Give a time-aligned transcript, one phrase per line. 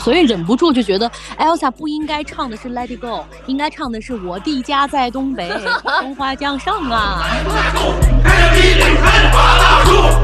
[0.00, 5.50] 所以忍不住就觉得 Elsa 不应该唱的是 Let It Go，应该唱的是我的家在东北，
[6.00, 7.22] 松花江上啊。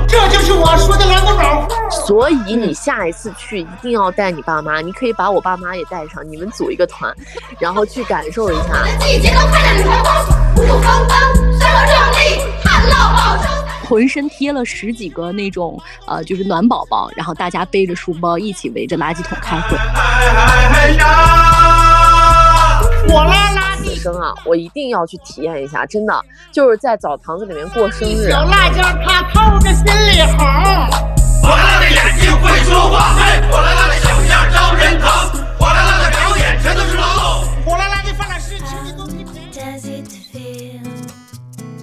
[0.09, 1.69] 这就是我说的两个老户。
[2.07, 7.15] 所以你下一次去一定要带你爸妈，你可以把我爸妈也带上，你们组一个团，
[7.59, 8.87] 然后去感受一下。
[8.99, 11.19] 季节都快乐开花，普普方方，
[11.59, 13.56] 山河壮丽，旱涝保收。
[13.89, 19.77] 浑身贴了十几个那种呃，就是暖宝宝，然后大家背着书包一起围着垃圾桶开会。
[23.09, 28.29] 我拉垃圾，生啊，我一定要去体验一下，真的就是在澡堂子里面过生日。
[28.29, 30.39] 小辣椒它透着心里红。
[31.43, 35.46] 火辣辣的眼睛会说话，嘿，火辣辣的小样招人疼，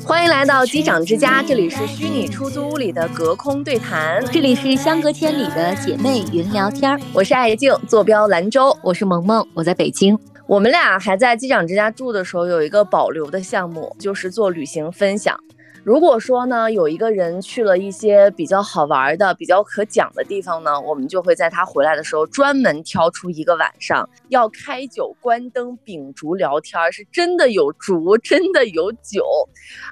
[0.06, 8.78] 欢迎来到机长之家，这里是虚拟出租屋里的隔空对谈，这里是相隔千里的姐妹云聊天儿，我是艾静，坐标兰州。
[8.84, 10.18] 我是萌萌，我在北京。
[10.46, 15.40] 我们俩还在机长之家住的时候，有一个保留的项目，就是做旅行分享。
[15.84, 29.26] 如果说呢，有一个人去了一些比较好玩的、比较可讲的地方呢，我们就会在他回来的时候专门挑出一个晚上，要开酒、关灯、秉烛聊天，是真的有烛，真的有酒，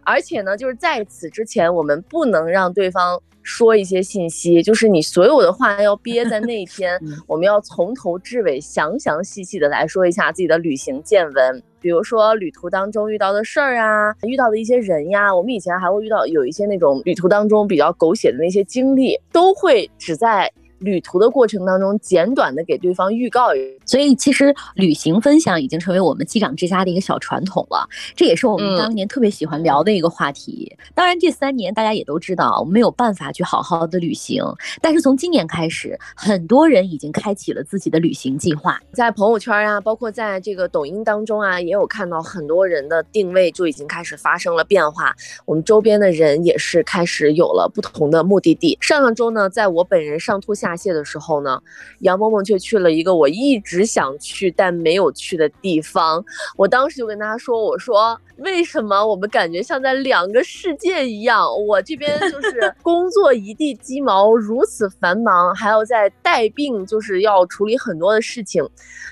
[0.05, 11.63] 而且呢，就是在此之前，我们不能让对方说一些信息，就是你所有的话要憋在那一 天，我们要从头至尾详详细细的来说一下自己的旅行见闻。
[11.79, 20.51] 比如说旅途当中遇到的事儿啊，遇到的一些人呀，我们以前还会遇到有一些那种旅途当中比较狗血的那些经历，都会只在
[20.81, 23.47] 旅途的过程当中简短的给对方预告。
[23.85, 30.75] 所以其实旅行分享已经成为我们机长之家的一个小传统了，这也是我们当年特别喜欢聊的一个话题。
[30.93, 34.43] 当然这三年大家也都知道，我们没有办法去好好的旅行，
[34.81, 38.79] 但是从今年开始，很多人已经开启了自己的旅行计划。
[38.93, 45.13] 在朋友圈啊，包括在这个抖音当中啊，也有看到很多人的定位就已经开始发生了变化。
[45.45, 48.77] 我们周边的人也是开始有了不同的目的地。
[48.79, 51.61] 上上周呢，在我本人上吐下泻的时候呢，
[51.99, 56.23] 杨萌萌却去了一个我一直想去但没有去的地方。
[56.55, 61.45] 我当时就跟他说：“我说。”为什么我们感觉像在两个世界一样？
[61.67, 68.67] 我这边就是 工作一地鸡毛，如此繁忙，还要在带病，就是要处理很多的事情，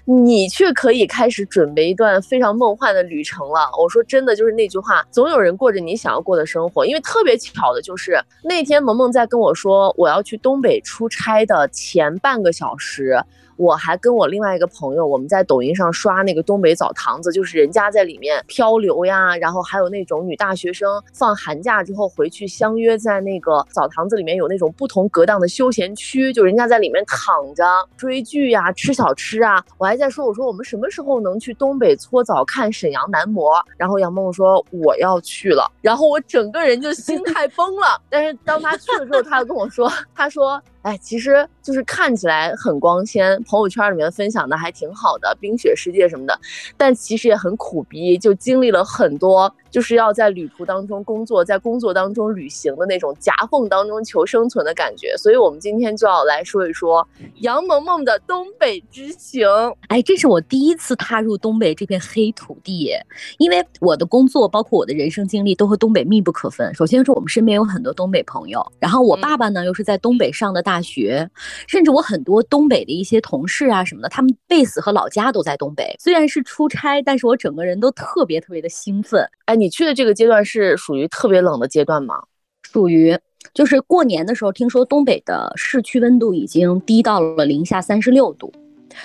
[0.05, 3.69] 你却可以开始准备一段非常梦幻的旅程了。
[3.79, 6.85] 我说真的，就是那句话，总有人过着你想要过的生活。
[6.85, 13.19] 因为特别巧的就是那天萌萌在跟我说我要去东北出差的前半个小时。
[13.59, 27.65] 我还跟我另外一个朋友，我们在抖音上刷那个东北澡堂子，就是人家在里面漂流呀，然后还有那种女大学生放寒假之后回去相约在那个澡堂子里面有那种不同格档的休闲区，就人家在里面躺着
[27.97, 29.61] 追剧呀、吃小吃啊。
[29.77, 33.61] 我还在说，我说我们什么时候能去东北搓澡看沈阳男模？
[33.75, 38.01] 然后杨梦说我要去了，然后我整个人就心态崩了。
[38.09, 40.61] 但是当他去了之后，他又跟我说，他说。
[40.81, 46.39] 哎，其实就是看起来很光鲜，朋友圈里面分享的还挺好的，冰雪世界什么的，
[46.77, 55.15] 但其实也很苦逼，就经历了很多，就是要在旅途当中工作，在工作当中旅行的那种夹缝当中求生存的感觉。
[55.17, 57.05] 所以，我们今天就要来说一说
[57.37, 59.47] 杨萌萌的东北之行。
[59.89, 62.91] 哎，这是我第一次踏入东北这片黑土地，
[63.39, 66.73] 因为我的工作包括我的人生经历都和东北密不可分。
[66.73, 70.59] 首先说，我们身边有很多东北朋友，然后我爸爸呢又是在东北上的。
[70.69, 71.27] 大学，
[71.67, 75.95] 甚至我很多东北的一些同事啊什么的，他们 base 和老家都在东北。
[75.97, 79.25] 虽然是出差，但是我整个人都特别特别的兴奋。
[79.45, 82.23] 哎，你去的这个阶段是属于特别冷的阶段吗？
[82.63, 83.17] 属于，
[83.53, 88.51] 就是过年的时候，听说东北的市区温度已经低到了零下三十六度。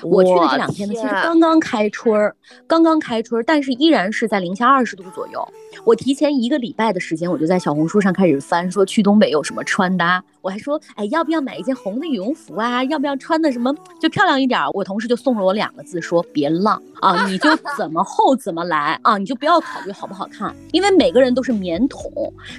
[0.03, 2.35] 我去的这两天呢，其实刚刚开春儿，
[2.67, 5.47] 刚刚开春儿，但是依然是在零下二十度左右。
[5.85, 10.23] 我提前一个礼拜的时间，我就在小红书上开始翻，说去东北有什么穿搭。
[10.41, 12.85] 我还说，哎，要不要买一件红的羽绒服啊？
[12.85, 14.61] 要不要穿的什么就漂亮一点？
[14.75, 17.49] 我同事就送了我两个字，说别浪啊，你就
[17.79, 22.13] 怎么厚怎么来啊，你就不要考虑好不好看，因为每个人都是棉桶，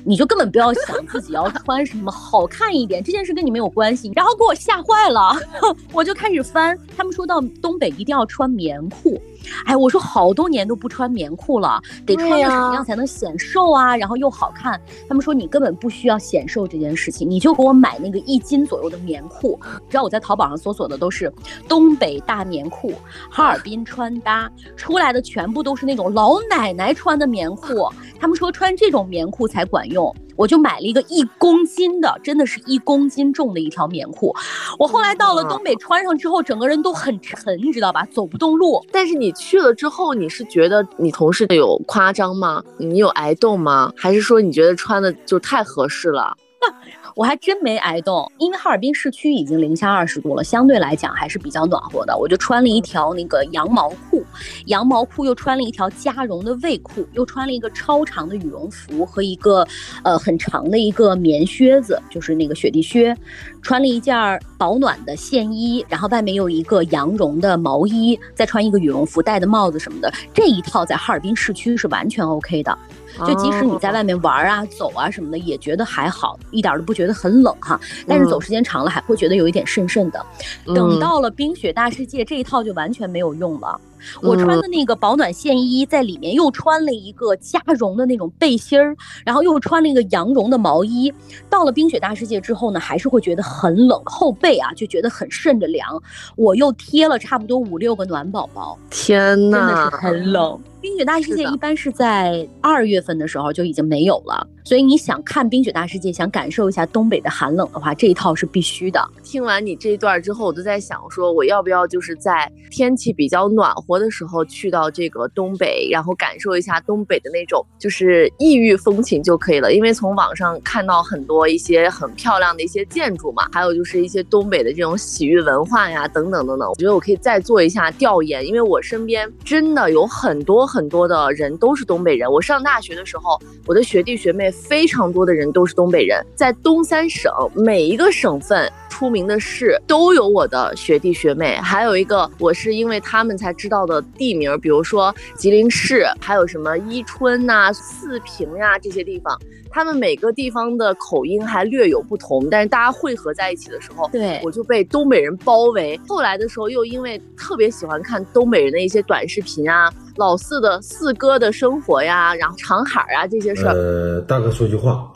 [0.04, 4.12] 你就根本不要想自己要穿什么好看一点，这件事跟你没有关系。
[4.16, 5.36] 然后给我吓坏了，
[5.94, 9.22] 我就开始翻，他们说到东北一定要穿棉裤。
[9.66, 13.96] 哎，我说好多年都不穿棉裤了，得穿个什么样才能显瘦啊？
[13.96, 14.80] 然后又好看。
[15.08, 19.60] 他们说你根本不需要显瘦这件事情，你就给我买那个一斤左右的棉裤。
[19.90, 21.32] 知道我在淘宝上搜索的都是
[21.68, 22.94] 东北大棉裤、
[23.30, 27.88] 哈尔滨穿搭，出来的全部都是那种老奶奶穿的棉裤。
[28.20, 30.14] 他们说穿这种棉裤才管用。
[30.36, 34.34] 我就买了一个一公斤的，真的是一公斤重的一条棉裤。
[34.78, 38.06] 我后来到了东北，穿上之后整个人都很沉，你知道吧？
[38.12, 38.86] 走不动路。
[38.92, 42.64] 但是你去了之后，你是觉得你同事有夸张吗？
[42.78, 43.92] 你有挨冻吗？
[43.96, 46.36] 还是说你觉得穿的就太合适了？
[47.16, 52.18] 我还真没挨冻，因为哈尔滨市区已经零下二十度了，相对来讲还是比较暖和的。
[52.18, 54.22] 我就穿了一条那个羊毛裤，
[54.66, 59.66] 羊毛裤又穿了一条加绒的卫裤，又穿了一个超长的羽绒服和一个
[60.04, 63.16] 呃很长的一个棉靴子，就是那个雪地靴，
[63.62, 64.14] 穿了一件
[64.58, 72.78] 保暖的线衣，然后外面有一个羊绒的毛衣，再穿一个羽绒服，戴的帽子什么的，这一套在哈尔滨市区是完全 OK 的。
[73.20, 77.80] 就即使你在外面玩啊、走啊什么的，也觉得还好，一点都不觉得很冷哈。
[78.08, 80.26] 但是走时间长了，还会觉得有一点渗渗的。
[80.66, 83.80] 等到了冰雪大世界这一套就完全没有用了。
[84.22, 88.96] 我穿的那个保暖线衣，在里面又穿了一个加绒的那种背心儿，
[89.26, 91.12] 然后又穿了一个羊绒的毛衣。
[91.50, 96.00] 到了冰雪大世界之后呢，还是会觉得很冷，后背啊就觉得很渗着凉。
[96.36, 100.60] 我又贴了差不多五六个暖宝宝，天呐，真的是很冷。
[100.86, 109.04] 冰雪大世界一般是在二月份的时候就已经没有了，所以你想看冰雪大世界，想感受一下东北的寒冷的话，这一套是必须的。
[109.24, 119.74] 听完你这一段之后，我都在想说，我要不要就是在天气比较暖和的时候去到这个东北，然后感受一下东北的那种就是异域风情就可以了。
[119.74, 126.70] 因为从网上看到很多一些很漂亮的一些建筑嘛，还有就是一些东北的这种洗浴文化呀，等等等等。
[126.70, 130.75] 我觉得我可以再做一下调研，因为我身边真的有很多。
[130.76, 132.30] 很多的人都是东北人。
[132.30, 136.22] 我上大学的时候，我的学弟学妹非常多的人都是东北人。
[136.36, 141.56] 在东三省每一个省份出名的市都有我的学弟学妹。
[141.56, 149.40] 还有一个，我是因为他们才知道的地名，比如说吉林市，还有什么伊春呐、四平呀这些地方。
[149.72, 156.00] 他们每个地方的口音还略有不同，但是大家汇合在一起的时候，对我就被东北人包围。
[156.08, 163.74] 后来的时候，又因为特别喜欢看东北人的一些短视频啊，老四的四哥的生活呀，然后长海啊这些事儿。
[163.74, 165.12] 呃，大哥说句话，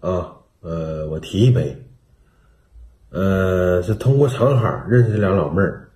[0.00, 1.76] 啊，呃，我提一杯。
[3.10, 5.88] 呃，是通过长海认识的俩老妹儿，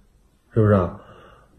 [0.54, 0.96] 是不是啊？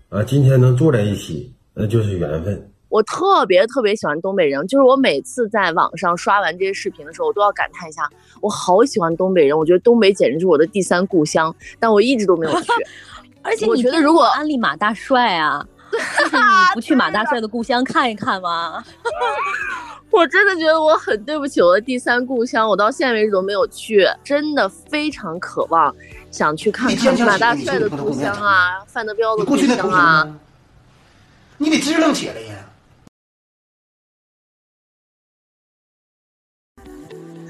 [0.10, 2.68] 啊，今天能坐在一起，那就是缘分。
[2.90, 8.10] 我特别特别喜欢东北人，就是我每次在网上刷完这些视频的时候，我都要感叹一下，
[8.42, 12.68] 我好喜欢东北人，我觉得东北简直是我的第三故乡，但我一直都没有去。
[13.44, 18.84] 而且我你觉得如果安利马大帅啊，就是你 不去马大帅的故乡看一看吗？
[20.10, 25.94] 我真的觉得我很对不起我的第三故乡，我到现在为止都没有去，真的非常渴望
[26.30, 30.28] 想去看看马大帅的故乡啊，范德彪的故过去的乡啊。
[31.58, 32.56] 你得支棱起来呀！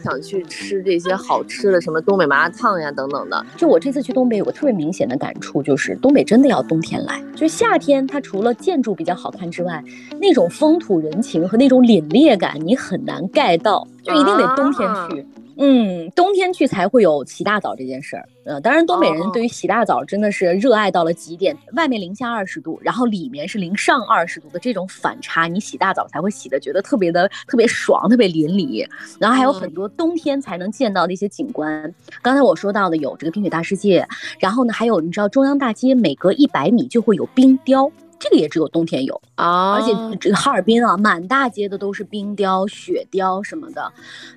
[0.02, 3.46] 想去吃这些好吃的，什么东北麻辣烫呀等等的。
[3.58, 7.22] 就我这次去东北，有个特别明显的感触，就是东北真的要冬天来。
[7.34, 9.84] 就是夏天，它除了建筑比较好看之外，
[10.20, 15.26] 那种风土人情和那种凛冽感，你很难盖到，就一定得冬天去。
[15.64, 18.28] 嗯，冬天去才会有洗大澡这件事儿。
[18.46, 21.56] 呃，当然，东北人对于洗大澡真的是热爱到了极点。
[21.74, 28.84] 外面零下二十度，然后里面是零上二十度的这种反差，你洗大澡才会洗的觉得特别的特别爽，特别淋漓。
[29.20, 31.94] 然后还有很多冬天才能见到的一些景观。
[32.24, 34.04] 刚才我说到的有这个冰雪大世界，
[34.40, 37.92] 然后呢，还有你知道中央大街每隔一百米就会有冰雕。
[38.22, 43.92] 这个也只有冬天有啊而且这个哈尔滨啊，满大街的都是冰雕、雪雕什么的，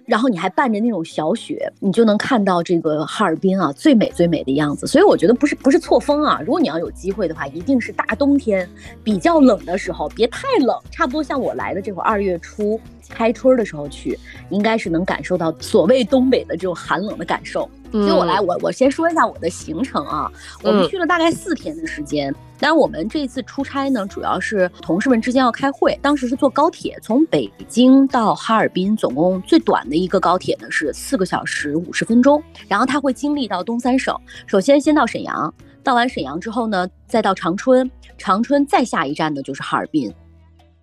[0.06, 4.86] 然后你还伴着那种小雪，你就能看到这个哈尔滨啊最美最美的样子。
[4.86, 8.66] 所以我觉得不是不是错峰啊，如果你要有机会的话，一定是大冬天
[9.02, 17.68] 比较冷的时候，别太冷，差不多像我来的这会儿二月初开春的时候去，应该是能感受到所谓东北的这种寒冷的感受。
[18.02, 20.28] 所以我来，我我先说一下我的行程啊，
[20.64, 22.34] 我们嗯去了大概四天的时间。
[22.58, 32.42] 当然，我们这次出差呢，主要是同事们之间要开会，当时是坐高铁，从北京到哈尔滨，总共最短的一个高铁呢是四个小时五十分钟。
[32.66, 40.12] 然后它会经历到东三省，首先先到沈阳，到完沈阳之后呢，再到长春，长春再下一站呢就是哈尔滨。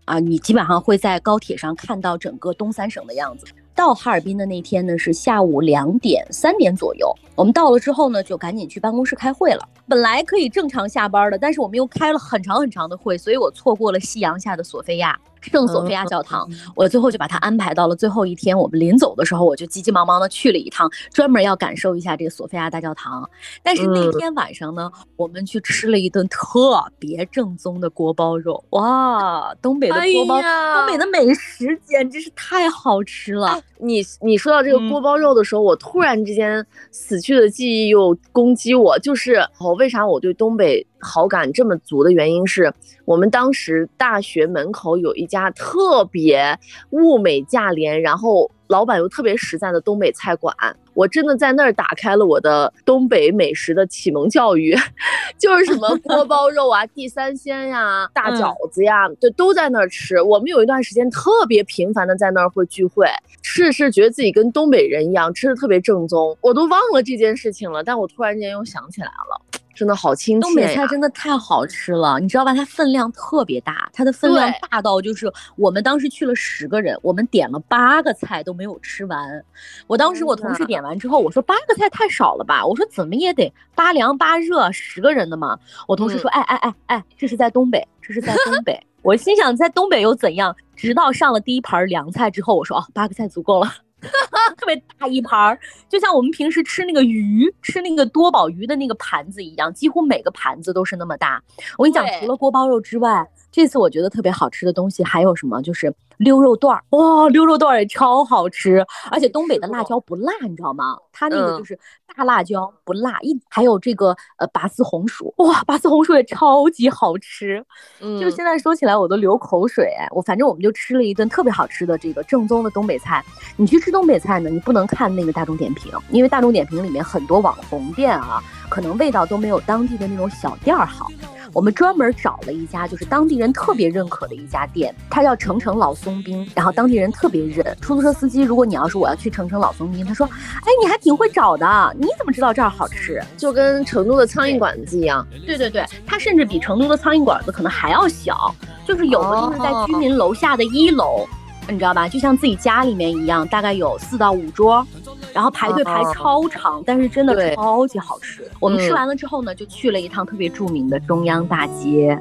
[0.06, 3.46] 啊，你基本上会在高铁上看到整个东三省的样子。
[3.76, 9.68] 到哈尔滨的那天呢是下午两点三点左右，我们到了之后呢就赶紧去办公室开会了。
[9.88, 16.48] 本来可以正常下班的，但是我们又开了很长很长的会，所以我错过了夕阳下的索菲亚圣索菲亚教堂。
[16.76, 18.58] 我最后就把它安排到了最后一天。
[18.58, 23.30] 我们临走的时候，我就急急忙忙的去了一趟，专门要感受一下这个索菲亚大教堂。
[23.64, 33.62] 但是那嗯天晚上呢，我们去吃了一顿特别正宗的锅包肉，哇，东北的锅包，哎东北的美食简直是太好吃了。
[33.80, 42.72] 你你说到这个锅包肉的时候，我突然之间死去的记忆又攻击我，就是我为啥我对东北好感这么足的原因是，
[43.06, 46.58] 我们当时大学门口有一家特别
[46.92, 50.56] 物美价廉，然后老板又特别实在的东北菜馆，
[50.94, 54.76] 我真的在那儿打开了我的东北美食的启蒙教育，
[55.38, 60.22] 就是什么 锅包肉啊、地三鲜呀、大饺子呀，就都在那儿吃。
[60.22, 63.08] 我们有一段时间特别频繁的在那儿会聚会，
[63.42, 66.38] 吃是觉得自己跟东北人一样，吃的特别正宗。
[66.42, 69.61] 我都忘了这件事情了，但我突然间又想起来了。
[69.82, 72.54] 真的好亲切东北菜真的太好吃了，你知道吧？
[72.54, 79.44] 它分量特别大，它的分量大到就是我们当时去了十个人，我们点了八个菜都没有吃完。
[79.88, 82.64] 我当时我同事点完之后，我说八个菜太少了吧？
[82.64, 85.58] 我说怎么也得八凉八热，十个人的嘛。
[85.88, 88.80] 我同事说，哎哎哎哎，这是在东北，这是在东北。
[89.02, 90.56] 我心想在东北又怎样？
[90.76, 93.74] 直到上了第一盘凉菜之后，我说哦，八个菜足够了。
[94.58, 101.42] 特别大一盘儿，就像我们平时吃那个鱼，吃那个多宝鱼的那个盘子一样，几乎每个盘子都是那么大。
[101.78, 105.62] 我跟你讲，除了锅包肉之外，这次我觉得特别好吃的东西还有什么？
[105.62, 110.98] 就是溜肉段儿，哇，溜肉段儿也超好吃，而且东北的辣椒不辣，你知道吗？
[111.12, 111.78] 它那个就是
[112.16, 117.64] 大辣椒不辣，一还有这个呃拔丝红薯，哇，拔丝红薯也超级好吃，
[118.00, 119.92] 嗯，就现在说起来我都流口水。
[120.12, 123.24] 我反正我们就吃了一顿特别好吃的这个正宗的东北菜。
[123.58, 131.08] 你去吃东北菜呢，你不能看那个大众点评，因为大众点评里面很多网红店啊，可能味道都没有当地的那种小店儿好。
[131.54, 137.66] 我们专门找了一家，就是当地人特别认可的一家店，它叫程程老松冰，然后当地人特别认。
[137.82, 143.22] 出租车司机，如果你要是我要去程程老松冰，他说，哎，你还挺会找的，你怎么知道这儿好吃？
[143.38, 145.26] 就跟成都的苍蝇馆子一样。
[145.46, 148.56] 对对对，它甚至比成都的苍蝇馆子可能还要小，
[148.88, 151.28] 就是有的就是在居民楼下的一楼。
[151.70, 152.08] 你知道吧？
[152.10, 154.86] 就像自己家里面一样，大概有四到五桌，
[155.34, 158.44] 然后排队排超长，但是真的超级好吃。
[158.60, 162.20] 我们吃完了之后呢，就去了一趟特别著名的中央大街。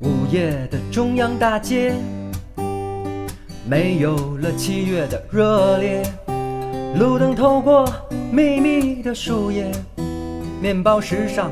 [0.00, 1.94] 午夜的中央大街，
[3.66, 6.02] 没有了七月的热烈，
[6.98, 7.88] 路灯透过
[8.30, 9.72] 密密的树叶，
[10.60, 11.50] 面包石上。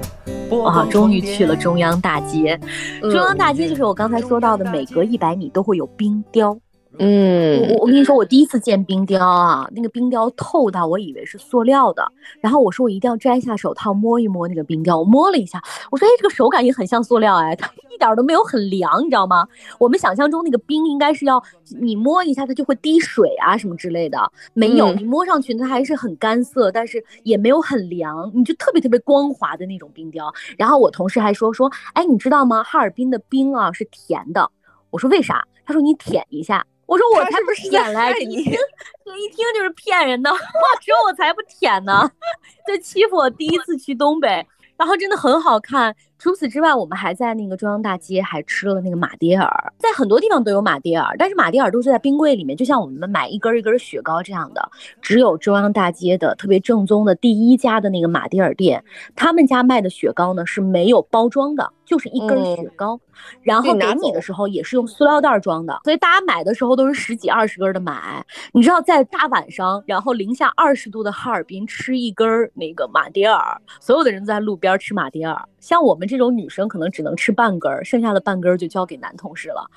[0.51, 2.61] 哇，终于去了中央大街。
[3.01, 6.57] 中央大街就是我刚才说到的，每隔一百米都会有冰雕。
[6.99, 12.07] 嗯，我我跟你说，我第一次见冰雕啊，那个冰雕透到我以为是塑料的，
[12.41, 15.61] 然后我说我一定要摘下手套摸一摸那个冰雕，我摸了一下，
[15.91, 19.45] 我说哎，这个手感也很像塑料哎，它一点都没有很凉，你知道吗？
[19.79, 21.43] 我们想象中那个冰应该是要
[21.81, 30.33] 你摸一下它就会滴水啊什么之类的，没有，你摸上去它还是很干涩，但是也没有很凉，你就特别特别光滑的那种冰雕。
[30.57, 32.63] 然后我同事还说说，哎，你知道吗？
[32.63, 34.49] 哈尔滨的冰啊是甜的，
[34.91, 35.45] 我说为啥？
[35.67, 36.65] 他说你舔一下。
[36.87, 40.31] 我说我才不舔来着，一听一听就是骗人的。
[40.31, 42.11] 我说我才不舔呢，
[42.67, 45.95] 就欺负我第一次去东北，然后真的很好看。
[46.25, 54.71] 除此之外，我们还在那个中央大街还吃了那个马迭尔，在很多地方都有马迭尔，但是马迭尔都是在冰柜里面，就像我们买一根一根雪糕这样的。
[55.03, 58.83] 只有中央大街的特别正宗的第一家的那个马迭尔店，
[59.15, 62.99] 他们家卖的雪糕呢是没有包装的，就是一根雪糕，
[63.43, 68.25] 然后给你的时候也是用塑料袋装的，所以大家买的时候都是十几二十根的买。
[68.55, 75.39] 你知道在大晚上，然后零下二十度的哈尔滨吃一根那个马迭尔，所有的人在路边吃马迭尔。
[75.61, 79.69] 像我们这种女生可能只能吃半根儿，剩下的半根儿就交给男同事了。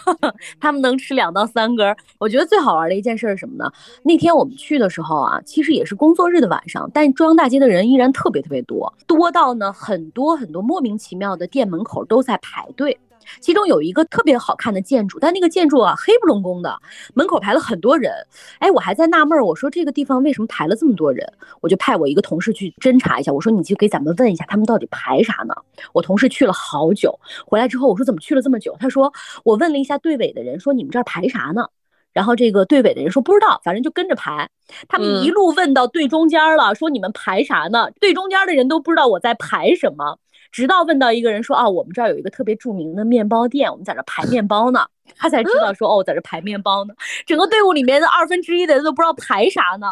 [0.60, 1.96] 他们能吃两到三根儿。
[2.18, 3.72] 我觉得最好玩的一件事是什么呢？
[4.02, 12.98] 那天我们去的时候啊，其实也是工作日的晚上，但中央大街的人依然特别特别多，多到呢很多很多莫名其妙的店门口都在排队。
[13.40, 16.78] 其中有一个特别好看的建筑，但那个建筑啊黑不隆咚的，
[17.14, 18.12] 门口排了很多人。
[18.58, 21.26] 哎，我还在纳闷，我说这个地方为什么排了这么多人？
[21.60, 23.32] 我就派我一个同事去侦查一下。
[23.32, 25.54] 我说你去给咱们问一下，他们到底排啥呢？
[25.92, 28.76] 我同事去了好久，回来之后我说怎么去了这么久？
[28.78, 29.12] 他说
[29.44, 31.66] 我问了一下队尾的人，说你们这儿排啥呢？
[32.12, 34.48] 然后这个队尾的人说不知道，反正就跟着排。
[34.88, 37.90] 他们一路问到队中间了，说你们排啥呢？
[38.00, 40.18] 队中间的人都不知道我在排什么。
[40.56, 46.94] 直到问到一个人说啊，我们这儿有一个特别著名的面包店，我们在这排面包呢，他才知道说哦，在这排面包呢。
[47.26, 49.86] 整个队伍里面的二分之一的人都不知道排啥呢。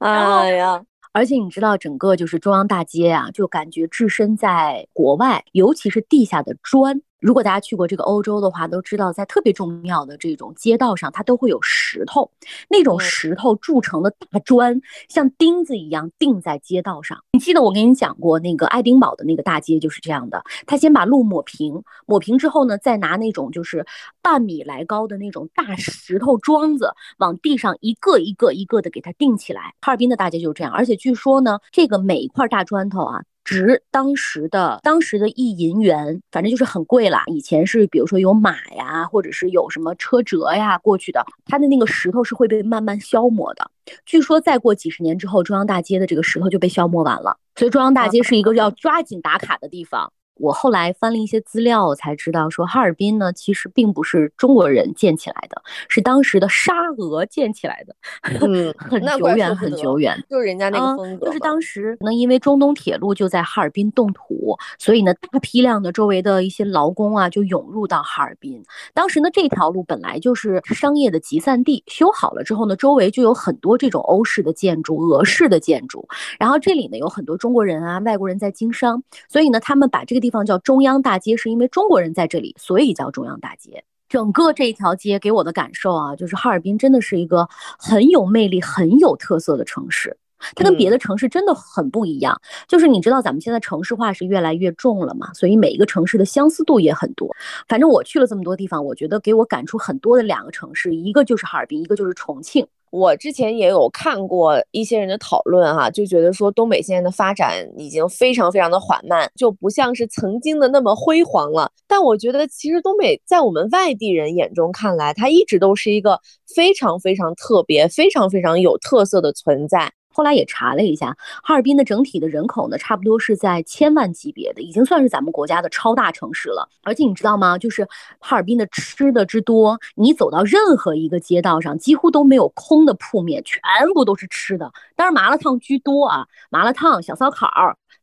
[0.00, 7.00] 哎呀，而且你知道，整个就是中央大街啊，就感觉置身在国外，尤其是地下的砖。
[7.20, 12.30] 如果大家去过这个欧洲的话，都知道在特别重要的这种街道上，它都会有石头，
[12.68, 17.18] 那种石头铸成的大砖，像钉子一样钉在街道上。
[17.32, 23.84] 你记得我跟你讲过，那个爱丁堡的那个大街就是这样的，他先把路抹平，抹平之后呢，再拿那种就是
[24.22, 29.74] 半米来高的那种大石头桩子，往地上一个一个一个的给它钉起来。
[29.80, 33.22] 哈尔滨的大街就是这样，而且据说呢，这个每一块大砖头啊。
[33.48, 37.22] 值当时的当时的一银元，反正就是很贵啦。
[37.28, 43.70] 以前是比如说有马呀，或者是有什么车辙呀过去的，它的那个石头是会被慢慢消磨的。
[44.04, 47.38] 据说再过几十年之后，中央大街的这个石头就被消磨完了。
[47.56, 50.12] 所以中央大街是一个要抓紧打卡的地方。
[50.38, 57.94] 我后来翻了一些资料，才知道说哈尔滨呢，其实并不是中国人建起来的，是当时的沙俄建起来的。
[58.22, 61.26] 嗯， 很久远，很久远，就是人家那个风格。
[61.26, 68.62] 就是当时呢，因为中东铁路就在哈尔滨动土，所以呢，大批量的周围的一些劳工啊，就涌入到哈尔滨。
[68.94, 76.06] 当时呢，这条路本来就是商业的集散地，修好了之后呢，周围就有很多这种欧式的建筑、俄式的建筑。
[76.38, 80.27] 然后这里呢，有很多中国人啊、外国人在经商，所以呢，他们把这个地。
[80.28, 83.82] 地方叫中央大街，是因为中国人在这里，所以叫中央大街。
[84.10, 90.18] 整个这一条街给我的感受啊，就是哈尔滨真的是一个很有魅力、很有特色的城市。
[90.54, 92.38] 它跟别的城市真的很不一样。
[92.66, 97.34] 就是你知道，咱们现在城市化是越来越重了嘛，所以每一个城市的相似度也很多。
[97.66, 102.66] 反正我去了这么多地方，我觉得给我感触很多的两个城市，一个就是哈尔滨，一个就是重庆。
[102.90, 111.70] 我之前也有看过一些人的讨论哈，就觉得说东北现在的发展已经非常非常的缓慢，就不像是曾经的那么辉煌了。
[111.86, 116.20] 但我觉得其实东北在我们外地人眼中看来，它一直都是一个
[116.54, 119.92] 非常非常特别、非常非常有特色的存在。
[120.18, 126.68] 后来也查了一下，哈尔滨的整体的人口呢，差不多是在千万级别的，已经算是咱们国家的超大城市了。
[126.82, 127.56] 而且你知道吗？
[127.56, 127.86] 就是
[128.18, 133.60] 哈尔滨的吃的之多，你走到任何一个街道上，几乎都没有空的铺面，全
[133.94, 134.72] 部都是吃的。
[134.96, 137.48] 当然麻辣烫居多啊，麻辣烫、小烧烤，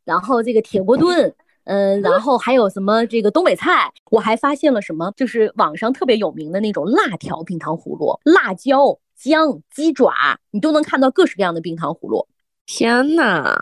[0.06, 3.92] 然后这个铁锅炖，嗯，然后还有什么这个东北菜。
[4.10, 8.98] 我还发现了什么，就是网上特别有名的那种辣条冰糖葫芦，辣椒。
[9.16, 10.12] 姜、鸡爪，
[10.50, 12.26] 你都能看到各式各样的冰糖葫芦。
[12.68, 13.56] 天呐，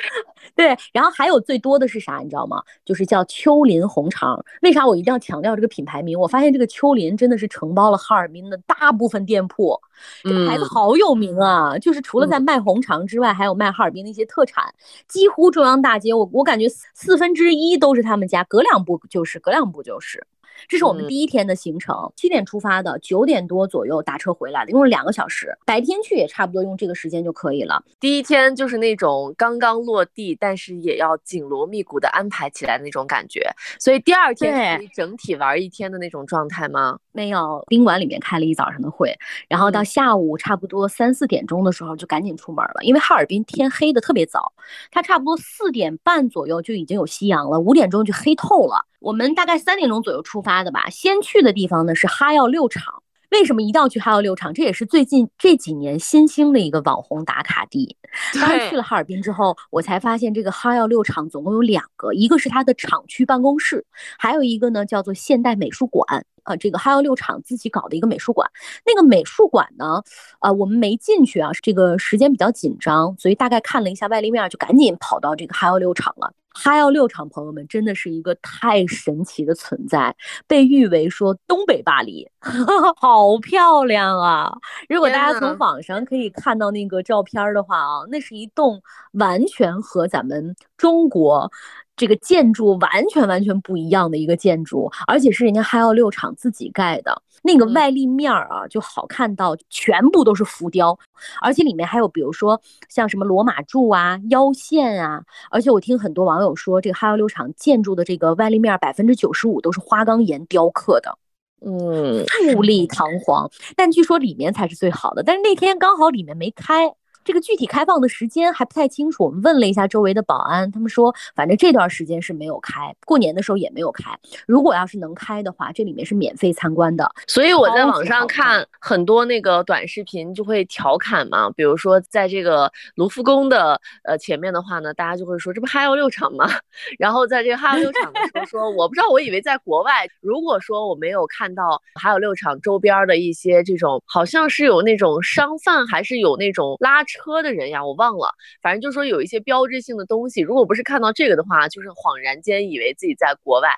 [0.54, 2.62] 对，然后还有最多的是啥，你知道吗？
[2.84, 4.44] 就是叫秋林红肠。
[4.60, 6.20] 为啥我一定要强调这个品牌名？
[6.20, 9.80] 我发现这个秋林真的是承包了哈尔滨的大部分店铺，
[10.22, 11.78] 这个牌子好有名啊！
[11.78, 14.62] 就是除了在卖红肠之外，还有卖哈尔滨的一些特产。
[15.08, 20.26] 几乎中央大街，我我感觉四分之一都是他们家，隔两步就是，隔两步就是。
[20.68, 25.56] 这是我们第一天的行程，七点出发的，九点多左右打车回来的，用了两个小时。
[25.64, 27.82] 白天去也差不多用这个时间就可以了。
[28.00, 33.50] 第一天就是那种刚刚落地，但是也要紧锣密鼓的安排起来的那种感觉。
[33.78, 36.98] 所以第二天可以整体玩一天的那种状态吗？
[37.12, 39.14] 没有，宾馆里面开了一早上的会，
[39.48, 44.52] 然后到下午差不多三四点钟的时候就赶紧出门了，因为哈尔滨天黑的特别早，
[44.90, 48.86] 它差不多四点半左右就已经有夕阳了，五点钟就黑透了。
[49.02, 53.02] 我们大概三点钟左右出发的吧，先去的地方呢是哈药六厂。
[53.30, 54.52] 为什么一定要去哈药六厂？
[54.52, 57.96] 这也是最近这几年新兴的一个网红打卡地。
[58.34, 63.84] 当时去了哈尔滨之后，我才发现这个哈药六厂总共有两个，一个是它的厂区办公室，
[64.18, 66.26] 还有一个呢叫做现代美术馆。
[66.44, 68.50] 啊，这个哈药六厂自己搞的一个美术馆。
[68.84, 70.02] 那个美术馆呢，
[70.40, 76.32] 啊，我们没进去啊，这个时间比较紧张，所以大概看了一下外立面，就赶紧跑到这个哈药六厂了。
[76.54, 80.14] 哈药六厂朋友们真的是一个太神奇的存在，
[80.46, 82.28] 被誉为说东北巴黎，
[83.00, 84.52] 好漂亮啊！
[84.86, 91.48] 如果大家从网上可以看到那个照片的话啊，那是一栋完全和咱们中国。
[91.94, 100.98] 这个建筑完全完全不一样的一个建筑，而且是人家哈药六厂自己盖的，那个外立面儿啊就好看到全部都是浮雕，
[101.42, 111.18] 而且里面还有比如说像什么罗马柱啊、腰线啊，而且我听很多网友说，这个哈药六厂建筑的这个外立面百分之九十五都是花岗岩雕刻的，
[111.60, 116.94] 嗯，富丽堂皇，但据说里面才是最好的，但是那天刚好里面没开。
[117.24, 124.10] 这个具体开放的时间还不太清楚，我们问了一下周围的保安，他们说反正这段时间是没有开，过年的时候也没有开。
[124.46, 127.08] 如果要是能开的话，这里面是免费参观的。
[127.28, 136.50] 所以我在网上看很多那个短视频就会调侃嘛，比如说在这个卢浮宫的呃前面的话呢，大家就会说这不哈药六厂吗？
[136.98, 147.04] 然后在这个哈药六厂的时候说，我不知道，我以为在国外，如果说我没有看到哈药六厂周边的一些这种，好像是有那种商贩，还是有那种拉。
[147.12, 153.68] 车的人呀，我忘了，反正就说有一些标志性的东西，如果不是看到这个的话，就是恍然间以为自己在国外。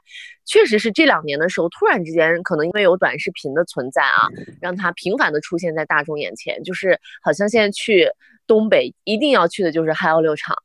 [0.47, 4.29] 确实是这两年的时候，突然之间，可能因为有短视频的存在啊，
[4.61, 8.09] 让它频繁的出现在大众眼前，就是好像现在去
[8.47, 10.57] 东北一定要去的就是哈药六厂。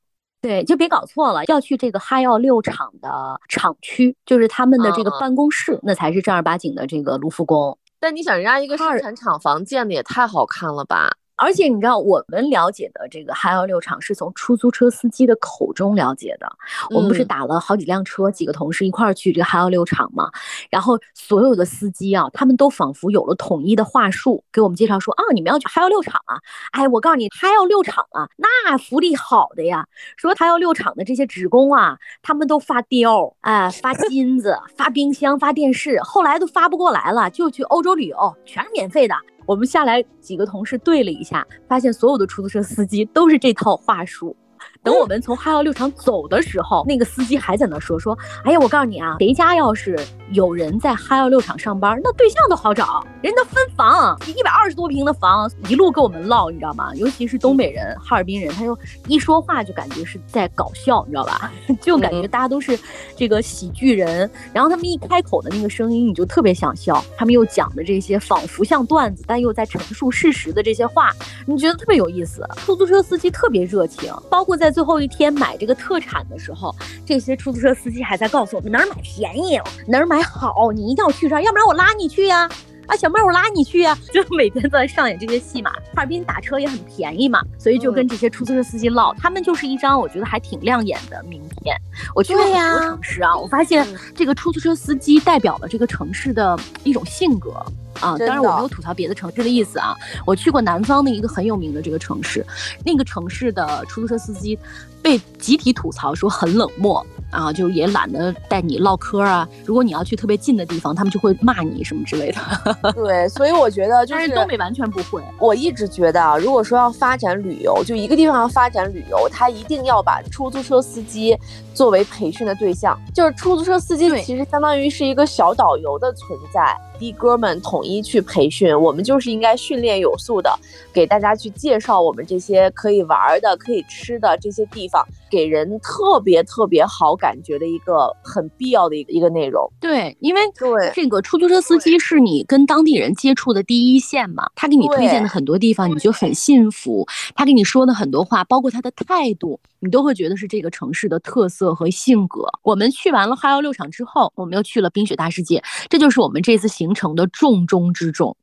[0.41, 3.09] 对，就别搞错了，要去这个哈药六厂的
[3.49, 7.77] 厂区，就是他们的这个办公室，那才是正儿八经的这个卢浮宫。
[7.99, 11.11] 但你想，人家一个生产厂房建的也太好看了吧！
[11.39, 16.51] 而且你知道，我们了解的这个哈药六厂是从出租车司机的口中了解的。
[16.89, 20.29] 我们不是打了好几辆车，几个同事一块儿去这个哈药六厂嘛？
[20.69, 26.37] 然后所有的司机啊，他们都仿佛有了统一的话术，给我们介绍说啊，你们要去哈药六厂啊？
[26.71, 29.87] 哎，我告诉你，哈药六厂啊，那福利好的呀。
[30.17, 39.15] 说哈药六厂的这些职工啊，他们都发貂，哎，发金子，发冰箱，发电视，后来都发不过来了，就去欧洲旅游，全是免费的。
[39.49, 44.37] 我们下来几个同事对了一下，发现所有的出租车司机都是这套话术。
[44.81, 49.99] 等我们从哈药六厂走的时候，那个司机还在那说说：“哎呀，我告诉你啊，谁家要是
[50.31, 56.95] 有人在哈药六厂上班，那对象都好找，人家分房，一百二十多平的房，一路跟我们唠，你知道吗？
[56.95, 61.51] 尤其是东北人、哈尔滨人，他就一说话就感觉是在搞笑，你知道吧？
[61.81, 62.79] 就感觉大家都是
[63.17, 67.03] 这个喜剧人，然后他们一开口的那个声音，你就特别想笑。
[67.17, 71.11] 他们又讲的这些仿佛像段子，但又在陈述事实的这些话，
[71.45, 72.47] 你觉得特别有意思。
[72.55, 82.49] 出租车司机特别热情，包括在最后一天买这个特产的时候，这些出租车司机还在告诉我们哪儿买便宜，哪儿买好，你一定要去这儿，要不然我拉你去呀。
[82.87, 83.95] 啊，小妹儿，我拉你去呀！
[84.11, 85.69] 就每天都在上演这些戏码。
[85.93, 91.77] 哈尔滨打车也很便宜嘛，所以就跟这些出租车司机唠，他们就是一张我觉得还挺亮眼的名片。
[92.15, 97.63] 我去了很多城市啊，我发现这个出租车司机代表了这个城市的一种性格
[97.99, 98.17] 啊。
[98.17, 99.95] 当然我没有吐槽别的城市的意思啊。
[100.25, 102.45] 我去过南方的一个很有名的这个城市，
[102.85, 104.57] 那个城市的出租车司机
[105.01, 107.05] 被集体吐槽说很冷漠。
[107.31, 109.47] 啊，就也懒得带你唠嗑啊。
[109.63, 112.39] 如果你要去特别近的地方，他们就会骂你什么之类的。
[112.93, 115.21] 对，所以我觉得就是东北完全不会。
[115.37, 121.37] 我一直觉得啊，如果说要发展旅游，就一个地方要发展旅游，他一定要把出租车司机
[121.71, 122.99] 作为培训的对象。
[123.13, 126.75] 就是出租车司机其实相当于是一个小导游的存在。
[126.99, 130.53] 的哥们统一去培训，我们就是应该训练有素的，
[130.93, 139.65] 给大家去介绍我们这些可以玩的、可以吃的这些地方，给人特别特别好感觉的一个很必要的一个一个内容。
[139.79, 147.07] 对，因为对这个出租车司机是你跟当地人接触的第一线嘛，他给你推荐的很多地方，你就很信服。
[147.33, 152.45] 他给你说的很多话，包括他的态度，你都会觉得是这个城市的特色和性格。
[152.63, 156.88] 我们去完了哈药六厂之后，我们又去了冰雪大世界，这就是我们这次行。
[156.89, 158.35] 形成的重中之重。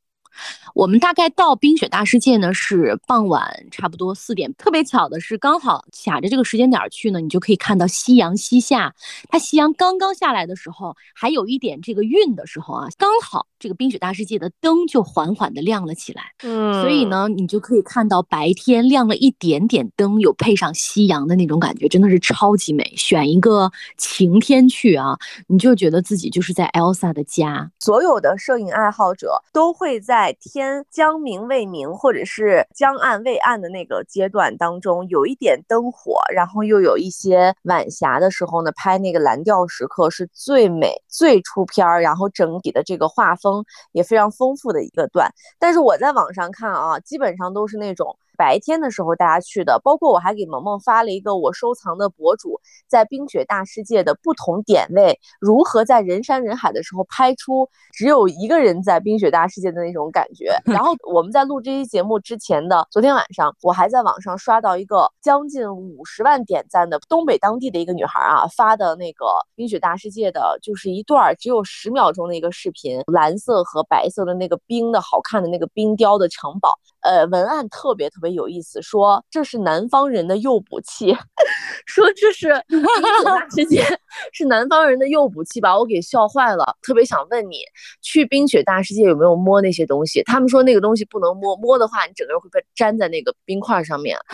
[0.77, 4.53] 我们大概到冰雪大世界呢，是傍晚差不多四点。
[4.59, 8.95] 特别巧的是，刚好卡着这个时间点去呢，你就可以看到夕阳西下。
[9.31, 16.25] 它夕阳刚刚下来的时候，还有一点这个晕的时候啊，刚好这个冰雪大世界的灯就缓缓的亮了起来。
[16.43, 22.85] 嗯，所以呢，你就可以看到白天亮了一点点灯，有配上夕阳的那种感觉，真的是超级美。
[22.99, 27.71] 选一个晴天去啊，你就觉得自己就是在 Elsa 的家。
[27.81, 30.37] 所有的摄影爱好者都会在。
[30.39, 45.31] 天江明未明，或者是江暗未暗的那个阶段当中，有一点灯火，然后又有一些晚霞的时候呢，拍那个蓝调时刻是最美、最出片儿，然后整体的这个画风也非常丰富的一个段。
[45.59, 48.17] 但是我在网上看啊，基本上都是那种。
[48.37, 60.57] 白天的时候大家去的，包括我还给萌萌发了一个我收藏的博主在冰雪大世界的不同点位，如何在人山人海的时候拍出只有一个人在冰雪大世界的那种感觉。
[60.67, 76.75] 然后我们在录这期节目之前的昨天晚上，我还在网上刷到一个将近五十万点赞的东北当地的一个女孩啊发的那个冰雪大世界的，就是一段只有十秒钟的一个视频，蓝色和白色的那个冰的好看的那个冰雕的城堡。
[77.07, 81.17] 呃，文案特别特别有意思，说这是南方人的诱捕器，
[81.87, 83.85] 说这是冰雪大世界
[84.35, 86.77] 是南方人的诱捕器，把我给笑坏了。
[86.83, 87.59] 特别想问你，
[88.03, 90.21] 去冰雪大世界有没有摸那些东西？
[90.25, 94.19] 他们说那个东西不能摸，摸的话你整个人会被粘在那个冰块上面。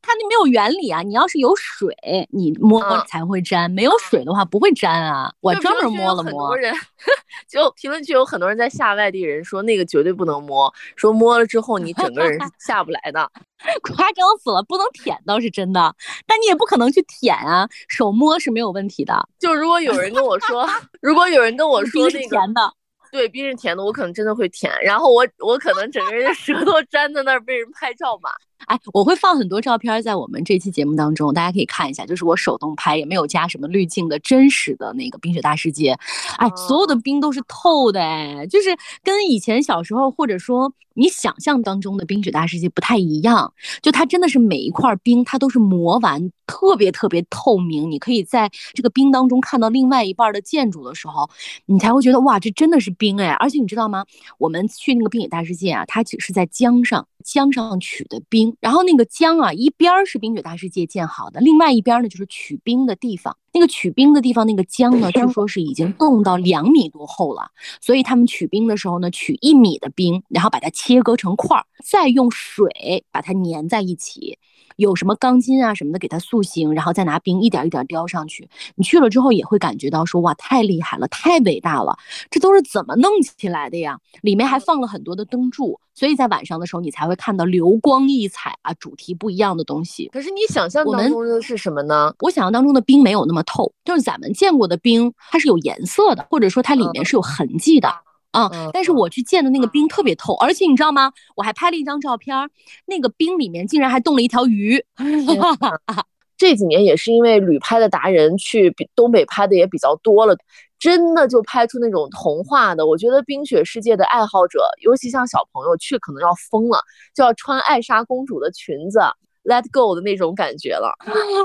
[0.00, 1.94] 它那没有原理啊，你要是有水，
[2.30, 5.30] 你摸才会粘；没有水的话不会粘啊。
[5.40, 6.24] 我专门摸了摸。
[6.24, 6.72] 很多人
[7.48, 11.78] 就评论区有很多人在吓外地人，说那个绝对不能摸，说摸了之后。
[11.78, 13.30] 你整个人是 下不来的，
[13.82, 15.94] 夸张死了，不能舔倒是真的，
[16.26, 19.28] 但你也不可能去舔啊，手摸是没有问题的。
[19.38, 20.68] 就如果有人跟我说，
[21.00, 22.72] 如果有人跟我说那个甜的，
[23.12, 28.30] 对，冰是甜的，我可能真的会舔，然后我我可能整个人舌头粘在那儿被人拍照嘛。
[28.64, 35.96] 哎，我会放很多照片在我们这期节目当中，大家可以看一下，就是我手动拍，也没有加什么滤镜的真实的那个冰雪大世界。
[36.38, 43.52] 哎，所有的冰都是透的，哎，就是跟以前小时候或者说你想象当中的冰雪大世界不太一样。
[43.82, 47.90] 就它真的是每一块冰，它都是磨完，特别特别透明。
[47.90, 51.28] 你可以在这个冰当中看到另外一半的建筑的时候，
[51.66, 53.28] 你才会觉得哇，这真的是冰哎！
[53.34, 54.04] 而且你知道吗？
[54.38, 58.45] 我们去那个冰雪大世界啊，它只是在江上，江上取的冰。
[58.60, 63.36] 然后那个江啊，一边是冰雪大世界建好的，另外一边呢就是取冰的地方。
[63.52, 67.50] 那个取冰的地方，那个江呢，据说是已经冻到两米多厚了。
[67.80, 74.38] 所以他们取冰的时候呢，取一米的冰，然后把它切割成块儿，再用水把它粘在一起。
[74.76, 78.48] 有什么钢筋啊什么的给它塑形，然后再拿冰一点一点雕上去。
[78.76, 81.98] 你去了之后也会感觉到说哇，太厉害了，太伟大了，
[82.30, 83.98] 这都是怎么弄起来的呀？
[84.22, 90.08] 里面还放了很多的灯柱，所以在晚上的时候你才会看到流光溢彩啊，主题不一样的东西。
[90.12, 92.14] 可是你想象当中的是什么呢？
[92.20, 97.88] 我想象当中的冰没有那么透，就是咱们见过的冰，它是有颜色的，或者说它里面是有痕迹的。
[98.36, 98.70] 啊！
[98.72, 101.10] 但是我去见的那个冰特别透，而且你知道吗？
[101.34, 102.36] 我还拍了一张照片，
[102.84, 104.84] 那个冰里面竟然还冻了一条鱼。
[106.36, 110.36] 这几年也是因为旅拍的达人去东北拍的也比较多了，
[110.78, 112.86] 真的就拍出那种童话的。
[112.86, 116.78] 我觉得冰雪世界的爱好者，尤其像小朋友去，可能要疯了，
[117.14, 119.00] 就要穿艾莎公主的裙子。
[119.48, 120.92] Let go 的那种感觉了。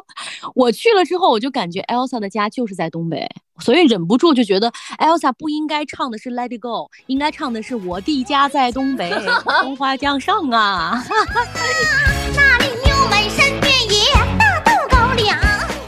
[0.55, 9.11] 我去了之后，我就感觉 Elsa 的家就是在东北，所以忍不住就觉得 Elsa 不应该唱的是 Let it go，应该唱的是我的家在东北，
[9.61, 11.03] 松花江上啊。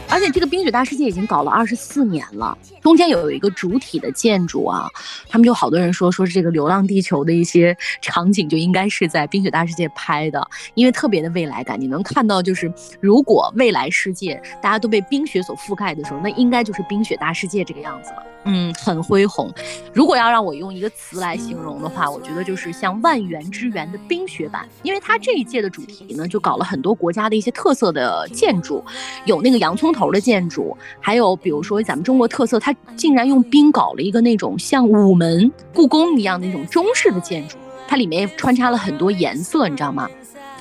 [0.08, 4.88] 而且这个冰雪大世界已经搞了二十四年了，中间有一个主体的建筑啊，
[5.28, 18.22] 他们就好多人说说是这个《流浪地球》的一些场景就应该是在冰雪大世界拍的，因为特别的未来感，你能看到就是如果未来世界大家都被冰雪所覆盖的时候，那应该就是冰雪大世界这个样子了。
[18.46, 19.50] 嗯，很恢宏。
[19.92, 28.84] 如果要让我用一个词来形容的话，我觉得就是像万园之园的冰雪版，因为它这一届的主题呢，就搞了很多国家的一些特色的建筑，
[29.24, 37.56] 有那个洋葱头的建筑，还有比如说咱们中国特色，它竟然用冰搞了一个那种像午门、故宫一样的那种中式的建筑，
[37.88, 40.08] 它里面穿插了很多颜色，你知道吗？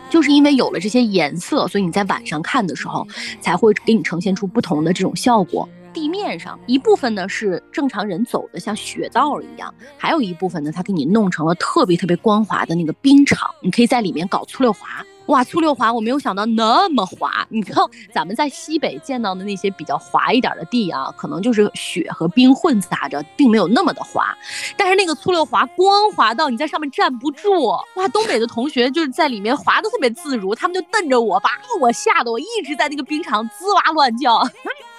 [0.09, 3.05] 就是因为有了这些颜色，所以你在晚上看的时候，
[3.41, 5.67] 才会给你呈现出不同的这种效果。
[5.93, 15.05] 地面上一部分呢是正常人走的，像雪道一样；还有一部分呢，它给你弄成了特别特别光滑的那个冰场，你可以在里面搞粗溜滑。
[15.27, 17.47] 哇，粗溜滑我没有想到那么滑。
[17.47, 24.37] 你知道咱们在西北见到的那些比较滑一点的地啊，可能就是雪和冰混杂着，并没有那么的滑。
[24.75, 27.67] 但是那个粗溜滑光滑到你在上面站不住。
[27.95, 34.45] 哇，东北的同学就是在里面滑的特别自如，他们就瞪着我，把我吓得我一直在那个冰场吱哇乱叫。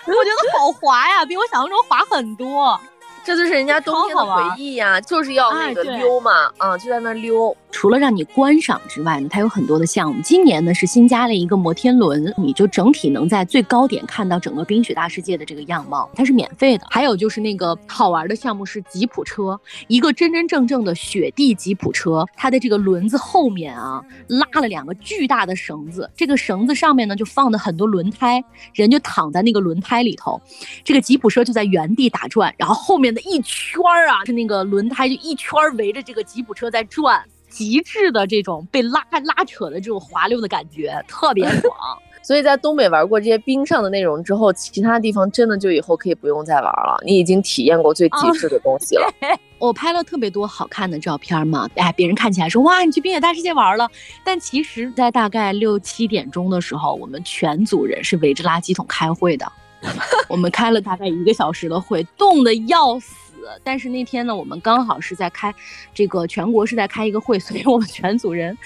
[0.13, 2.79] 我觉得好滑呀，比我想象中滑很多。
[3.25, 7.57] 这就是人家冬天的回忆呀，就是要那个溜嘛，啊，就在那溜。
[7.75, 10.23] 除了让你观赏之外呢，它有很多的项目。
[10.23, 16.87] 今年呢是新加了一个摩天轮，你就整体能在最高点看到整个冰雪大世界的这个样貌，它是免费的。
[16.89, 30.41] 还有就是那个好玩的项目是吉普车，一个真真正正的雪地吉普车，它的这个轮子后面啊拉了两个巨大的绳子，这个绳子上面呢就放的很多轮胎，人就躺在那个轮胎里头，
[30.85, 37.21] 这个吉普车就在原地打转，然后后面的一圈儿啊是那个轮胎就一圈围着这个吉普车在转。
[37.55, 41.73] 极致的这种被拉拉扯的这种滑溜的感觉，特别爽。
[42.21, 46.99] 所以在东北玩过这些冰上的内容之后，其他地方真的就以后可以不用再玩了。
[47.05, 49.07] 你已经体验过最极致的东西了。
[49.59, 53.89] 我拍了特别多好看的照片嘛，哎，别人看起来说哇，你去冰雪大世界玩了。
[54.25, 59.47] 但其实，在大概六七点钟的时候，我们全组人是围着垃圾桶开会的。
[60.29, 63.15] 我们开了大概一个小时的会，冻得要死。
[63.63, 65.55] 但是那天呢，我们刚好是在开，
[65.95, 68.57] 这个全国是在开一个会， 所以我们全组人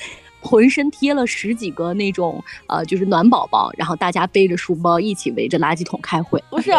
[0.41, 6.43] 浑身贴了十几个那种呃，就是暖宝宝，然后大家背着书包一起围着垃圾桶开会。
[6.49, 6.71] 不是，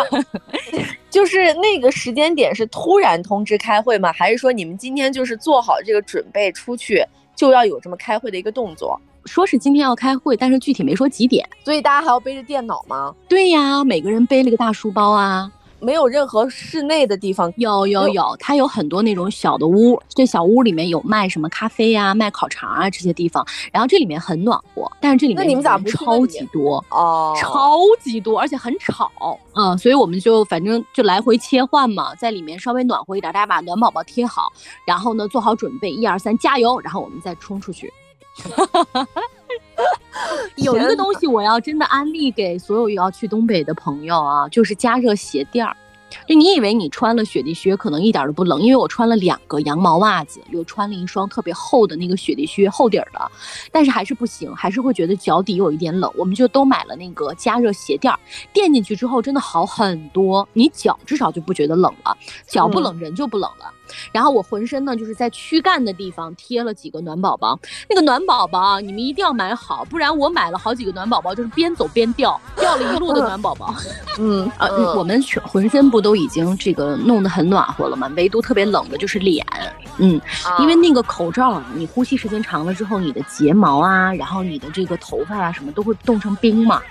[1.10, 4.12] 就是那个时间点是突然通知开会吗？
[4.14, 7.04] 还是说你们今天就是做好这个准备出去
[7.36, 9.00] 就要有这么开会的一个动作？
[9.26, 13.14] 说是今天要开会，但是具体没说几点，所以大家还要背着电脑吗？
[13.28, 15.52] 对呀，每个人背了个大书包啊。
[15.80, 17.52] 没有任何室内的地方。
[17.58, 26.84] 有有有，它有很多那种小的屋，这小屋里面有卖什么咖啡呀、卖烤肠啊这些地方，然后这里面很暖和，但是这里面那你们咋不超级多？
[26.90, 29.10] 哦超级多，而且很吵，
[29.56, 34.52] 嗯，所以我们就反正就来回切换嘛，在里面稍微暖和一点，大家把暖宝宝贴好，
[34.86, 37.92] 然后呢做好准备，一二三，加油，然后我们再冲出去。
[40.58, 45.76] 有一个东西我要真的安利给所有要去东北的朋友啊，就是加热鞋垫儿。
[46.28, 53.32] 就你以为你穿了雪地靴可能一点都不冷，因为我穿了两个羊毛袜子，又穿了一双特别厚的那个雪地靴厚底儿的，
[53.72, 56.12] 但是还是不行，还是会觉得脚底有一点冷。
[56.18, 58.20] 我们就都买了那个加热鞋垫儿，
[58.52, 63.72] 垫进去之后真的好很多，你脚至少就不觉得冷了，脚不冷人就不冷了。
[64.12, 73.74] 然后我浑身呢就是在躯干的地方贴了几个暖宝宝，那个暖宝宝啊，你们一定要买好，不然我买了好几个暖宝宝，就是边走边掉，掉了一路的暖宝宝。
[74.20, 78.12] 嗯呃，嗯我们全浑身不都已经这个弄得很暖和了吗？
[78.16, 79.46] 唯独特别冷的就是脸，
[79.98, 80.20] 嗯，
[80.60, 86.82] 因为那个口罩啊，你呼吸时间长了之后，你的睫毛啊，然后你的这个头发啊什么都会冻成冰嘛。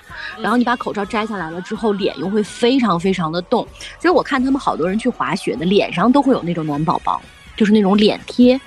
[0.41, 3.67] 然后你把口罩摘下来了之后，脸又会非常非常的冻。
[4.01, 7.21] 所以我看他们好多人去滑雪的，脸上都会有那种暖宝宝，
[7.55, 8.59] 就是那种脸贴。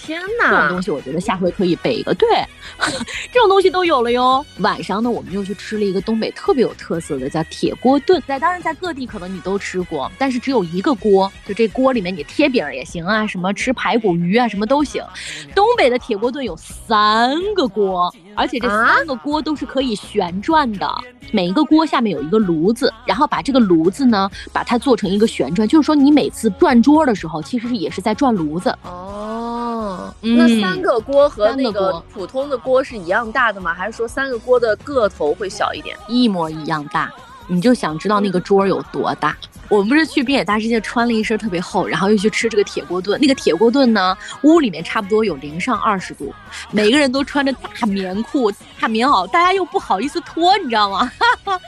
[0.00, 0.82] 天这种东！
[0.82, 2.14] 西我觉得下回可以备一个。
[2.14, 2.28] 对，
[3.30, 4.44] 这种东西都有了哟。
[4.60, 8.22] 晚上呢，我们又去吃了一个东北特别有特色的，叫铁锅炖。
[8.26, 15.04] 在当然在各地可能你都吃过，但是只有一个锅，就这锅里面你贴饼也行啊，什么吃排骨鱼啊，什么都行。
[15.54, 20.88] 东北的铁锅炖有三个锅，而且这啊三个锅都是可以旋转的。
[21.32, 28.74] 每一个锅下面有一个炉子，然后把这个炉子呢，把它做成一个旋转，就是说你每次转桌的时候，其实是也是在转炉子。
[28.84, 33.74] 哦，嗯那三个锅和那个普通的锅是一样大的吗？
[33.74, 35.94] 还是说三个锅的个头会小一点？
[36.08, 37.12] 一模一样大，
[37.48, 39.36] 你就想知道那个桌有多大。
[39.68, 43.20] 我们不是去冰野大世界穿了一身特别厚，然后又去吃这个铁锅炖。
[43.20, 46.34] 那个铁锅炖呢，屋里面差不多有零上二十度，
[46.70, 48.50] 每个人都穿着大棉裤、
[48.80, 51.12] 大棉袄，大家又不好意思脱，你知道吗？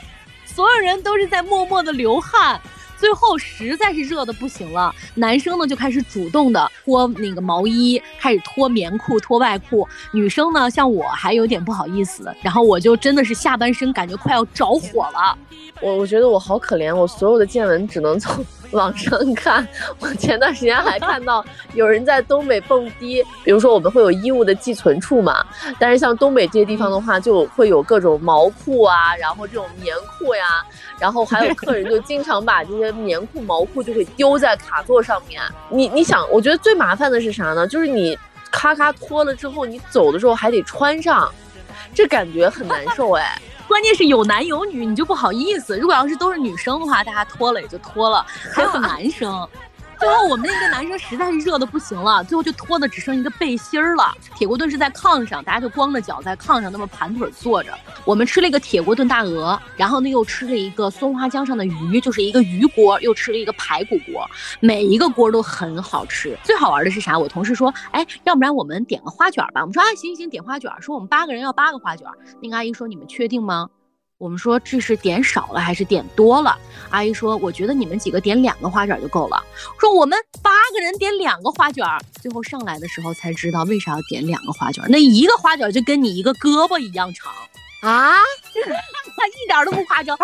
[0.45, 2.59] 所有人都是在默默的流汗。
[3.01, 9.87] 最后实在是热的不行了，男生呢就开始主动的脱那个毛衣，开始脱棉裤、脱外裤。
[10.13, 15.35] 女生呢，像我还有点不好意思，然后我就真的是下半身感觉快要着火了。
[15.81, 19.67] 我我觉得我好可怜，我所有的见闻只能从网上看。
[19.99, 25.45] 我前段时间还看到有人在东北蹦迪，比如说我们会有衣物的寄存处嘛，
[25.79, 30.65] 但是像东北这些地方的话，就会有各种毛裤啊，然后这种棉裤呀，
[30.99, 35.41] 然后还有客人就经常把这些棉裤、毛裤就会丢在卡座上面。
[35.69, 37.67] 你你想，我觉得最麻烦的是啥呢？
[37.67, 38.17] 就是你
[38.49, 41.31] 咔咔脱了之后，你走的时候还得穿上，
[41.93, 43.39] 这感觉很难受哎。
[43.67, 45.77] 关键是有男有女，你就不好意思。
[45.77, 49.47] 如果要是都是女生的话，大家脱了也就脱了，还有 男生。
[50.01, 54.11] 最后我们那个男生实在是热的不行了，最后就脱的只剩一个背心儿了。
[54.35, 57.71] 铁锅炖是在炕上，大家就光着脚在炕上那么盘腿坐着。
[58.03, 64.27] 我们吃了一个铁锅炖大鹅，然后呢又吃了一个松花江上的鱼，就是一个鱼锅，又吃了一个排骨锅，
[64.59, 66.35] 每一个锅都很好吃。
[66.43, 67.19] 最好玩的是啥？
[67.19, 69.61] 我同事说，哎，要不然我们点个花卷吧？
[69.61, 70.71] 我们说，啊，行行行，点花卷。
[70.81, 72.07] 说我们八个人要八个花卷。
[72.41, 73.69] 那个阿姨说，你们确定吗？
[74.21, 76.55] 我们说这是点少了还是点多了？
[76.91, 79.43] 阿姨说，我觉得你们几个点两个花卷就够了。
[79.79, 81.83] 说我们八个人点两个花卷，
[82.21, 87.33] 最后上来的时候才知道为啥要点两个花卷，那一个花卷就跟你一个胳膊一样长，
[87.81, 88.13] 啊，
[88.53, 90.15] 一点都不夸张。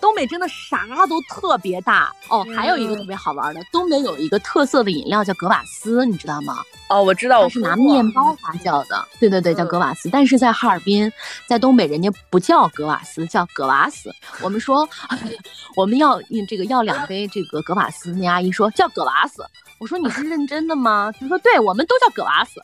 [0.00, 6.62] 东北真的啥都特别大哦，还有一个特别好玩的，东北有一个特色的饮料叫格瓦斯，你知道吗？
[6.88, 10.08] 哦，我知道，我是拿面包发酵的，对对对，叫格瓦斯。
[10.10, 11.10] 但是在哈尔滨，
[11.46, 14.12] 在东北人家不叫格瓦斯，叫格瓦斯。
[14.40, 14.88] 我们说
[15.76, 19.44] 我们要这个要两杯这个格瓦斯，那阿姨说叫格瓦斯。
[19.80, 21.10] 我说你是认真的吗？
[21.18, 22.60] 他说对，我们都叫格瓦斯。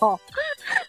[0.00, 0.18] 哦，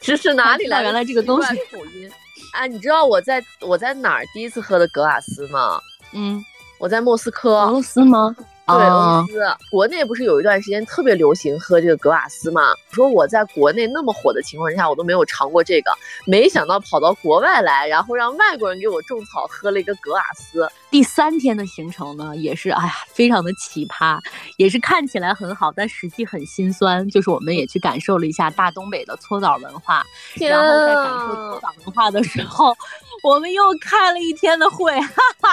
[0.01, 0.85] 这是哪里来的？
[0.85, 2.11] 原来这个东西口音。
[2.53, 5.79] 哎，你知道我在我在哪儿第一次喝的格瓦斯吗？
[6.13, 6.43] 嗯，
[6.79, 7.59] 我在莫斯科。
[7.61, 8.35] 俄罗斯吗？
[8.67, 12.73] 对，俄啊罗斯国内不是有一段时间特别流行喝这个格瓦斯嘛？
[12.91, 15.91] 说我在国内那么火的情况下，我都没有尝过这个，
[16.25, 20.67] 没想到跑到国外来，然后让外国人给我种草，喝了一个格瓦斯。
[20.89, 24.19] 第三天的行程呢，也是哎呀，非常的奇葩，
[24.57, 27.07] 也是看起来很好，但实际很心酸。
[27.09, 30.03] 就是我们也去感受了一下大东北的搓澡文化，
[30.39, 32.75] 然后在感受搓澡文化的时候，
[33.21, 35.49] 我们又开了一天的会，哈哈。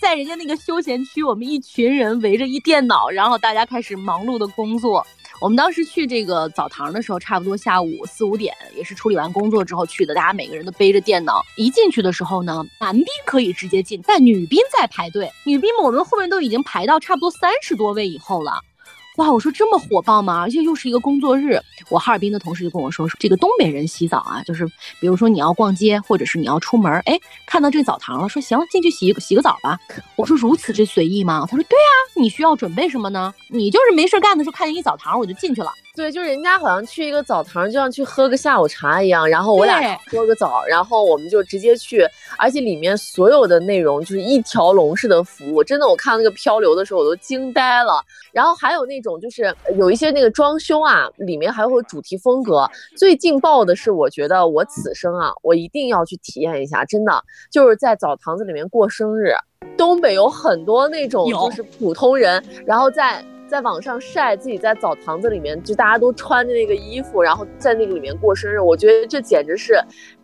[0.00, 5.06] 在人家那个休闲区，我们一群人围着一电脑，然后大家开始忙碌的工作。
[5.42, 10.14] 我们当时去这个澡堂的时候，差不多下午四五点，也是处理完工作之后去的。
[10.14, 15.30] 大家每个人都背着电脑，一进去的时候呢，男宾可以直接进，但女宾在排队。
[15.44, 18.52] 女宾们，我们后面都已经排到差不多三十多位以后了。
[19.20, 20.40] 哇，我说这么火爆吗？
[20.40, 21.60] 而且又是一个工作日，
[21.90, 24.66] 我哈尔滨的同事就跟我说，说这个东北人洗澡啊，就是
[24.98, 29.78] 比如说你要逛街，或者是你要出门，哎，看到这个澡堂了，说行，进去洗洗个澡吧。
[30.16, 31.46] 我说如此之随意吗？
[31.46, 33.34] 他说对啊，你需要准备什么呢？
[33.48, 35.70] 你就是没事干的时候看见一澡堂，我就进去了。
[36.00, 42.02] 对，就是人家好像去一个澡堂，就像去喝个下午茶一样，然后我俩喝个澡，然后我们就直接去，
[42.38, 48.02] 而且里面所有的内容就是一条龙式的服务，真的，我看到那个漂流的时候我都惊呆了。
[48.32, 52.66] 然后还有那种就是有一些那个装修啊，里面还会主题风格。
[52.96, 57.12] 最劲爆的是，我觉得我此生啊，我一定要去体验一下，真的
[57.52, 59.34] 就是在澡堂子里面过生日。
[59.76, 63.22] 东北有很多那种就是普通人，然后在。
[63.50, 69.74] 在网上晒自己在澡堂子里面，就大家都穿着那个衣服，然后在那个里面过生日，我觉得这简直是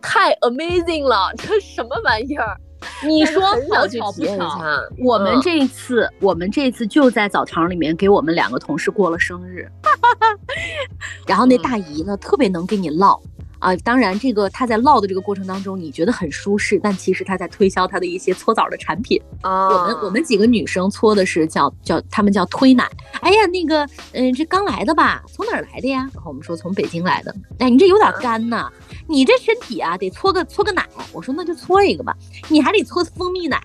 [0.01, 2.55] 太 amazing 了， 这什么玩意儿？
[3.03, 4.61] 你说好巧不巧？
[5.03, 9.69] 我们这一次，我们这次就在澡堂里面给我们两个同事过了生日，
[11.27, 13.19] 然后那大姨呢，特别能跟你唠。
[13.59, 19.67] 啊，当然，这个他在唠的这个过程当中，你觉得很舒适，但其实他在推销他的一些搓澡的产品啊。
[19.67, 22.89] 我们我们几个女生搓的是叫叫他们叫推奶。
[23.21, 25.23] 哎呀，那个，嗯，这刚来的吧？
[25.27, 26.09] 从哪儿来的呀？
[26.13, 27.35] 然后我们说从北京来的。
[27.59, 28.71] 哎，你这有点干呐，
[29.07, 30.87] 你这身体啊得搓个搓个奶。
[31.11, 32.15] 我说那就搓一个吧，
[32.49, 33.61] 你还得搓蜂蜜奶。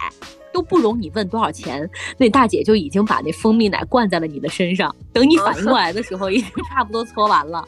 [0.53, 1.89] 都不容你问多少钱，
[2.19, 4.95] 那大姐就已经把那蜂蜜奶灌在了你的身上。
[5.13, 7.67] 等你反应过来的时候，已经差不多搓完了。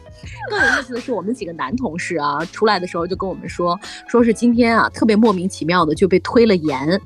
[0.48, 3.78] 更有意思的是，我们几个男同事啊，出来的时候就跟我们说，
[4.08, 7.00] 说是今天啊，特别莫名其妙的就被推了盐。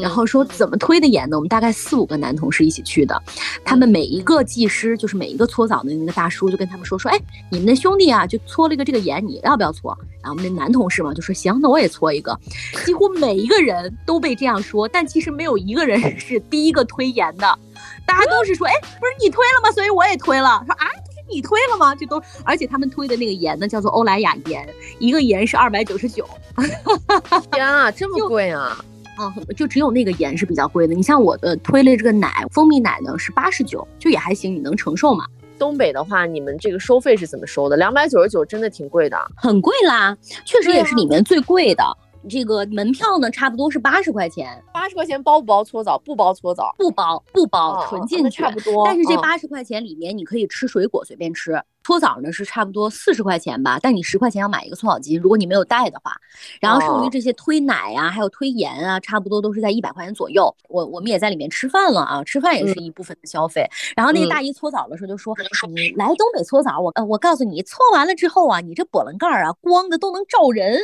[0.00, 1.36] 然后说怎么推的盐呢？
[1.36, 3.22] 我们大概四五个男同事一起去的，
[3.62, 7.20] 他们每一个技师，就是每一个搓澡的那个大叔，就跟他们说说，哎，
[7.50, 9.94] 你们的兄弟啊，就搓了一个这个盐，你要不要搓？
[10.22, 12.38] 然后我们那男同事嘛就说行，那我也搓一个。
[12.86, 17.58] 几乎每一个人都被这样说，但其实没有一个人 是第一个推盐的，
[18.06, 19.70] 大家都是说，哎，不是你推了吗？
[19.72, 20.62] 所以我也推了。
[20.66, 21.94] 说啊，不是你推了吗？
[21.94, 26.28] 这都，而且他们推的那个盐呢，叫做欧莱雅盐，一个盐是二百九十九。
[27.52, 28.84] 天啊，这么贵啊！
[29.16, 30.94] 啊，就只有那个盐是比较贵的。
[30.94, 35.24] 你像我的推了这个奶，蜂蜜奶呢是八十九，就也还行，你能承受吗？
[35.56, 37.76] 东北的话，你们这个收费是怎么收的？
[37.76, 41.84] 两百九十九真的挺贵的，很贵啦，确实也是里面最贵的。
[42.28, 44.62] 这个门票呢，差不多是八十块钱。
[44.72, 45.98] 八十块钱包不包搓澡？
[45.98, 48.84] 不包搓澡，不包不包，纯进去差不多。
[48.84, 51.60] 但是这八十块钱里面，你可以吃水果，随便吃。
[51.86, 56.12] 搓澡呢是差不多四十块钱吧，但你十块钱要买一个搓澡巾，如果你没有带的话。
[56.58, 60.54] 然后剩余这些推奶啊，还有推盐啊，差不多都是在一百块钱左右。
[60.70, 63.68] 我我们也在里面吃饭了啊，吃饭也是一部分的消费。
[63.94, 65.36] 然后那个大姨搓澡的时候就说
[65.68, 70.78] ：“你来东北搓澡，我呃我告诉你，搓完了之后啊，你这波棱盖啊，光的都能照人。”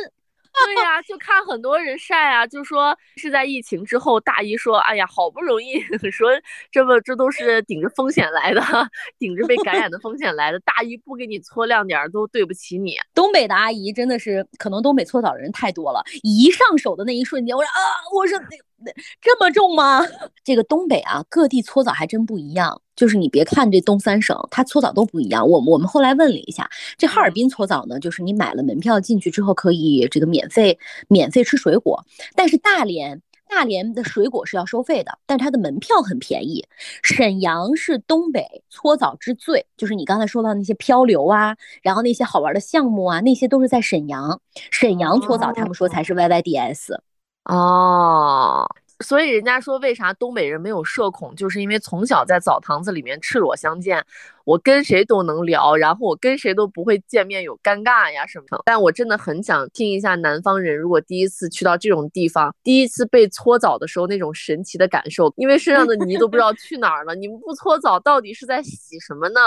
[0.65, 5.79] 对呀，就看很多人晒啊，就说是在疫情之后，大姨说，哎呀，好不容易
[6.11, 6.29] 说
[6.71, 8.61] 这不这都是顶着风险来的，
[9.17, 12.95] 顶着被感染的风险来的，大姨不给你搓亮点都对不起你。
[13.13, 17.79] 东北的阿姨真的是，可能东北搓澡的人太多了，一上手的那一瞬间，我说啊，
[18.13, 18.39] 我说。
[19.21, 20.01] 这么重吗？
[20.43, 22.81] 这个东北啊，各地搓澡还真不一样。
[22.95, 25.47] 就是你别看这东三省，它搓澡都不一样。
[25.47, 30.77] 我我们后来问了一下，这哈尔滨搓澡呢，就是你买了门票进去之后，可以这个免费
[31.07, 32.05] 免费吃水果。
[32.35, 36.63] 但是大连大连的水果是要收费的，但是它的门票很便宜。
[37.01, 44.39] 沈阳是东北搓澡之最，就是你刚才说到那些漂流啊，然后那些好玩的项目啊，那些都是在沈阳。
[44.69, 47.01] 沈阳搓澡，他们说才是 Y Y D S。
[47.45, 48.65] 哦，
[49.03, 54.05] 所以人家说为啥东北人没有社恐，就是因为从小在澡堂子里面赤裸相见，
[54.45, 58.61] 我跟谁都能聊，然后我跟谁都不会见面有尴尬呀什么的。
[58.63, 67.15] 但我真的很想听一下南方人，如果第一次去到这种地方，第一次被搓澡的时候那种神奇的感受，因为身上的泥都不知道去哪儿了。
[67.15, 69.39] 你们不搓澡到底是在洗什么呢？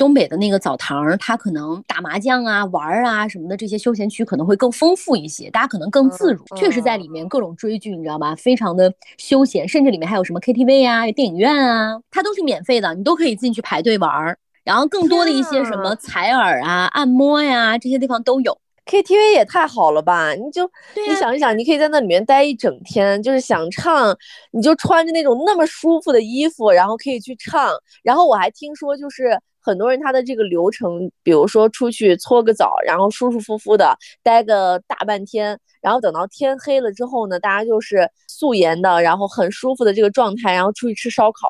[0.00, 6.42] 东北的那个澡堂，它可能打麻将啊、玩啊什么的这些休闲区可能会更丰富一些，大家可能更自如。
[6.56, 8.34] 确实在里面各种追剧，你知道吧？
[8.34, 14.34] 非常的休闲，甚至里面还有什么 KTV 啊、电影院啊，它都是免费的，你都可以进去排队玩。
[14.64, 18.56] 然后更多的一些什么采耳啊、按摩呀这些地方都有。
[18.86, 20.32] KTV 也太好了吧？
[20.32, 20.64] 你就
[21.06, 24.16] 你想一想，你可以在那里面待一整天，就是想唱，
[24.50, 27.70] 你就穿着那种那么舒服的衣服，然后可以去唱。
[28.02, 29.38] 然后我还听说就是。
[29.60, 41.48] 很多人他的这个流程，比如说出去搓个澡，然后舒舒服服的待个大半天，然后等到天黑了之后呢，大家就是素颜的，然后很舒服的这个状态，然后出去吃烧烤。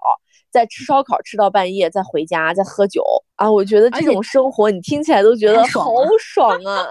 [0.53, 3.05] 再吃烧烤吃到半夜，再回家再喝酒
[3.37, 3.49] 啊！
[3.49, 6.89] 我觉得这种生活你听起来都觉得太爽好了爽啊！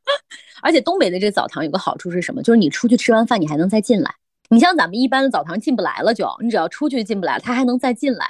[0.60, 2.42] 而且东北的这个澡堂有个好处是什么？
[2.42, 4.14] 就是你出去吃完饭，你还能再进来。
[4.50, 8.26] 你像咱们一般的澡堂进不来了就，你只要出去进不来，他还能再进来。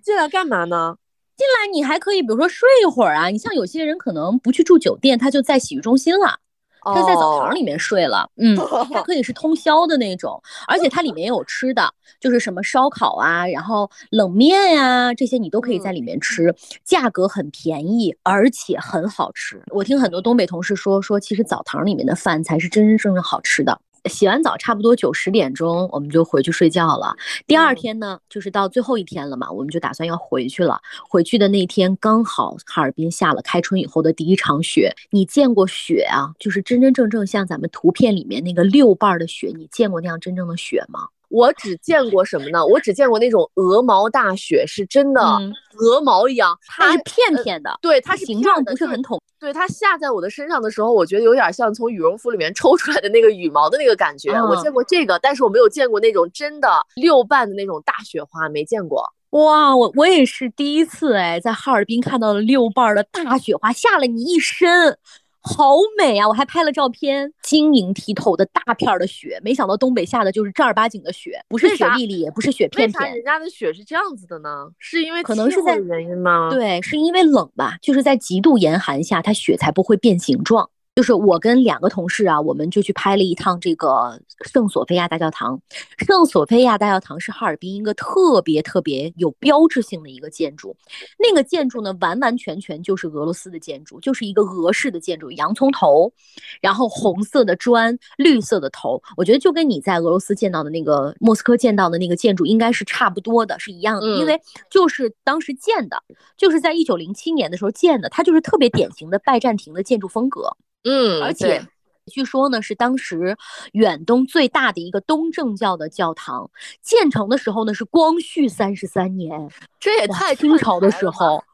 [0.00, 0.94] 进来干嘛呢？
[1.40, 3.28] 进来你还可以，比如说睡一会儿啊。
[3.28, 6.38] 你像有些人可能不去住酒店，他就在洗浴中心了。
[6.82, 8.56] 他在澡堂里面睡了，嗯，
[8.92, 19.62] 它可以是通宵的那种，而且它里面也有吃的，就是什么烧烤啊，然后冷面呀、这些你都可以在里面吃，价格很便宜，而且很好吃。
[19.68, 23.78] 我听很多东北同事说，说其实澡堂里面的饭才是真真正正好吃的。
[24.04, 27.14] 洗完澡差不多九十点钟，我们就回去睡觉了。
[27.46, 30.80] 第二天呢，就是到最后一天了嘛，我们就打算要回去了。
[31.08, 34.94] 回去的那天刚好哈尔滨下了开春以后的第一场雪。
[35.10, 36.32] 你见过雪啊？
[36.38, 41.08] 就是真真正正像咱们图片里面那个六瓣儿的雪，你见过那样真正的雪吗？
[41.30, 42.66] 我只见过什么呢？
[42.66, 49.18] 我只见过那种鹅毛大雪，是真的嗯鹅毛一样，它它是片片的，对它是形状的不是很统。
[49.38, 54.32] 对它下在我的身上的时候，我觉得有点像从羽绒服里面抽出来的那个羽毛的那个感觉。
[54.32, 59.02] 我嗯见过这个，但是我没有见过那种真的六瓣的那种大雪花，没见过。
[59.30, 64.98] 哇，我我也是第一次哎，在哈尔滨看到了六瓣儿的大雪花，下了你一身，
[65.42, 66.28] 好美啊！
[66.28, 73.24] 我还拍了照片，晶莹剔透的大片儿的雪，没想到东北下的就是正儿八经的雪，不是雪粒粒，也不是雪片片片啥人。
[73.24, 74.68] 家的雪是这样子的呢？
[74.78, 80.68] 是因为可能是在原因吗？，对，是因为冷吧，就是在极度严寒下，它雪才不会变形状。
[81.00, 85.58] 就是我跟两个同事啊，我们就去拍了一趟这个圣索菲亚大教堂。
[85.96, 90.76] 圣索菲亚大教堂是哈尔滨一个特别特别有标志性的一个建筑。
[91.18, 96.12] 那个建筑呢，完完全全就是俄罗斯的建筑，就是一个俄式的建筑，洋葱头，
[96.60, 99.02] 然后红色的砖，绿色的头。
[99.16, 104.38] 我觉得就跟你在俄罗斯见到的那个莫斯科见到的那个建筑应该是差不多的，是一样的，因嗯为
[104.68, 106.02] 就是当时建的，
[106.36, 110.54] 就是在一九零七年的时候建的，它就是特别典型的拜占庭的建筑风格。
[110.84, 111.66] 嗯，而且
[112.06, 113.36] 据说呢，是当时
[113.72, 116.50] 远东最大的一个东正教的教堂，
[116.82, 121.44] 建成的时候呢是光绪三十三年，这也太清朝的时候。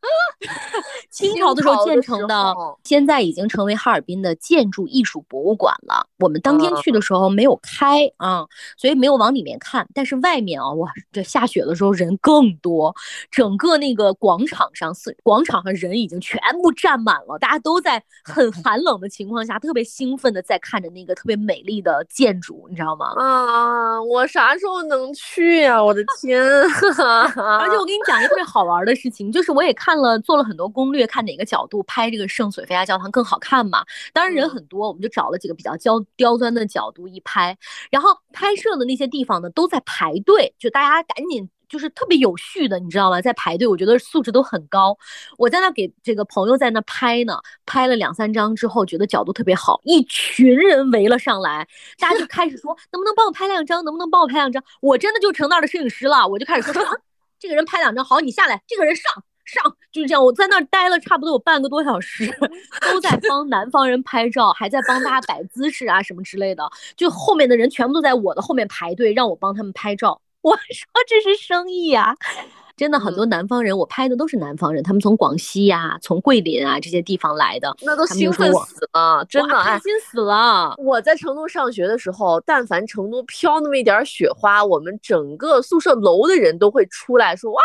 [1.10, 6.06] 清朝的时候建成的现在已经成为哈尔滨的建筑艺术博物馆了。
[6.18, 8.46] 我们当天啊去的时候没有开啊，
[8.76, 9.86] 所以没有往里面看。
[9.94, 12.94] 但是外面啊，哇，这下雪的时候人更多，
[13.30, 23.12] 整个那个广场上是广场上人已经全部站满了，大家都在很 寒冷的情况下，特别兴奋的在看着那个特别美丽的建筑，你知道吗？
[23.16, 24.02] 啊！
[24.02, 26.40] 我啥时候能去呀、我的天！
[26.42, 33.84] 而且我跟你讲一个特别好玩的事情，就是我也看了做了很多攻略，看哪个角度拍这个圣索菲亚教堂更好看嘛。
[34.12, 37.56] 当然人嗯很多，我们就找了几个比较刁刁钻的角度一拍，
[37.90, 41.48] 然后拍摄的那些地方呢都在排队，就大家赶紧。
[41.70, 43.22] 就是特别有序的，你知道吗？
[43.22, 44.98] 在排队，我觉得素质都很高。
[45.38, 54.60] 我在那给这个朋友在那拍呢，拍了两三张之后，觉得角度特别好，一群人围了上来，大家就开始说能不能帮我拍两张，能不能帮我拍两张？
[54.80, 56.90] 我真的就成那儿的摄影师了，我就开始说，啊
[57.38, 59.22] 这个人拍两张，好，你下来，这个人上
[59.52, 60.24] 上，就是这样。
[60.24, 62.26] 我在那儿待了差不多有半个多小时，
[62.82, 66.70] 都在帮南方人拍照，还在帮大家摆姿势啊什么之类的。
[66.96, 70.20] 就后面的人全部都在我的后面排队，让我帮他们拍照。
[70.42, 72.14] 我说这是生意啊、
[72.80, 80.74] 真的很多南方人，我拍的都是南方人，他们从广西呀、从桂林啊这些地方来的，那都兴奋死了，真的开心死了。
[80.78, 87.60] 我在成都上学的时候，但凡成都飘那么一点儿雪花，我们整个宿舍楼的人都会出来说：“哇，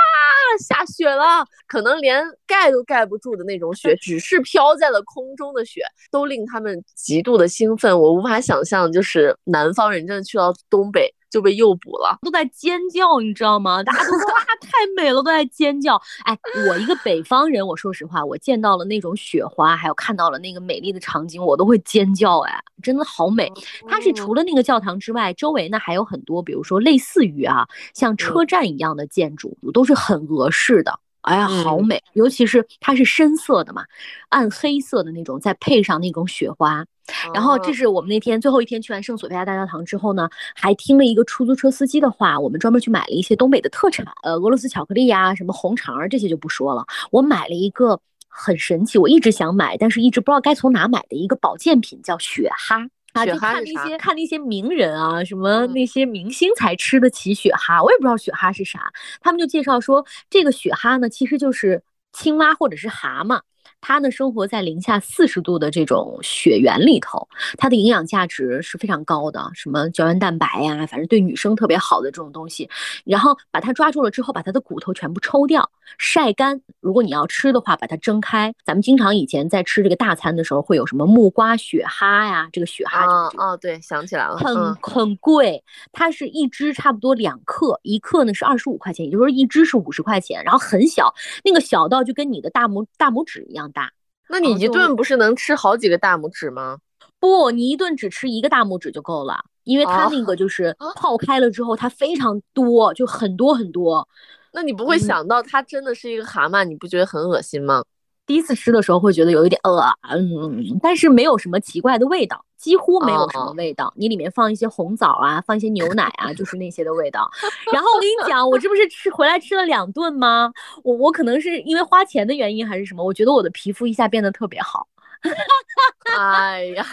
[0.59, 7.97] 下雪了！”可能连盖都盖不住的那种雪，只是飘在了空中的雪，都令他们极度的兴奋。
[7.97, 12.17] 我无法想象，就是南方人真的去到东北就被诱捕了。
[12.21, 13.83] 都在尖叫，你知道吗？
[13.83, 16.01] 大家都说 哇，太美了，都在尖叫。
[16.23, 16.37] 哎，
[16.69, 22.39] 我一个北方人，我说实话，我见到了那种雪花，还有看到了那个美丽的场景，我都会尖叫。
[22.39, 23.51] 哎，真的好美。
[23.85, 30.97] 它是除了那个教堂之外，周围呢还有很多，比如说类似于啊，像车站一样的建筑，都是很俄式的。
[31.21, 32.03] 哎呀，好嗯美！
[32.13, 33.83] 尤其是它是深色的嘛，
[34.29, 36.85] 暗黑色的那种，再配上那种雪花，
[37.33, 46.85] 然后这哦是我们那天最后一天去完圣索菲亚大教堂之后呢，还听了一个出租车司机的话，我们专门去买了一些东北的特产，呃，俄罗斯巧克力呀、什么红肠儿这些就不说了。
[47.11, 52.77] 我买了一个很神奇，我一直想买，但是一直不知道该从哪买的一个保健品，叫雪哈。
[53.13, 58.91] 啊，雪就看那些看那些名人啊，什么嗯那些明星才吃得起雪哈，我也不知道雪哈是啥。
[59.21, 61.81] 他们就介绍说，这个雪哈呢，其实就是
[62.11, 63.39] 青蛙或者是蛤蟆，
[63.87, 72.67] 它呢生活在零下四十度的这种雪原里头，它的营养价值是非常高的，什么胶原蛋白呀，反正对女生特别好的这种东西。
[73.03, 75.69] 然后把它抓住了之后，把它的骨头全部抽掉，
[75.99, 76.59] 晒干。
[76.79, 78.51] 如果你要吃的话，把它蒸开。
[78.65, 82.49] 咱们经常以前在吃这个大餐的时候，会有什么木瓜雪蛤呀？
[82.51, 91.13] 这个雪蛤哦哦，对，想起来了，很很贵，它是一只差不多两克，一克呢是二十五块钱，也就是说一只是五十块钱，然后很小，
[91.43, 93.91] 那个小到就跟你的大拇大拇指一样大。
[94.29, 96.79] 那你一顿不是能吃好几个大拇指吗？
[97.19, 104.07] 不，你一顿只吃一个大拇指就够了，因为它那个就是泡开了之后，它非常多，就很多很多。
[104.51, 107.83] 那你不会想到它真的是一个蛤蟆，你不觉得很恶心吗？
[108.25, 113.93] 第一次吃的时候会觉得有一点饿，嗯，但是没有什么奇怪的味道，几乎没有什么味道。
[113.95, 117.29] 你里面放一些红枣啊，放一些牛奶啊，就是那些的味道。
[117.71, 120.51] 然后我跟你讲，我这不是吃回来吃了两顿吗？
[120.83, 123.03] 我我可能是因为花钱的原因还是什么？
[123.03, 124.87] 我觉得我的皮肤一下变得特别好。
[126.17, 126.83] 哎呀，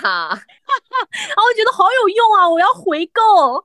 [0.73, 2.49] 啊，我觉得好有用啊！
[2.49, 3.65] 我要回购。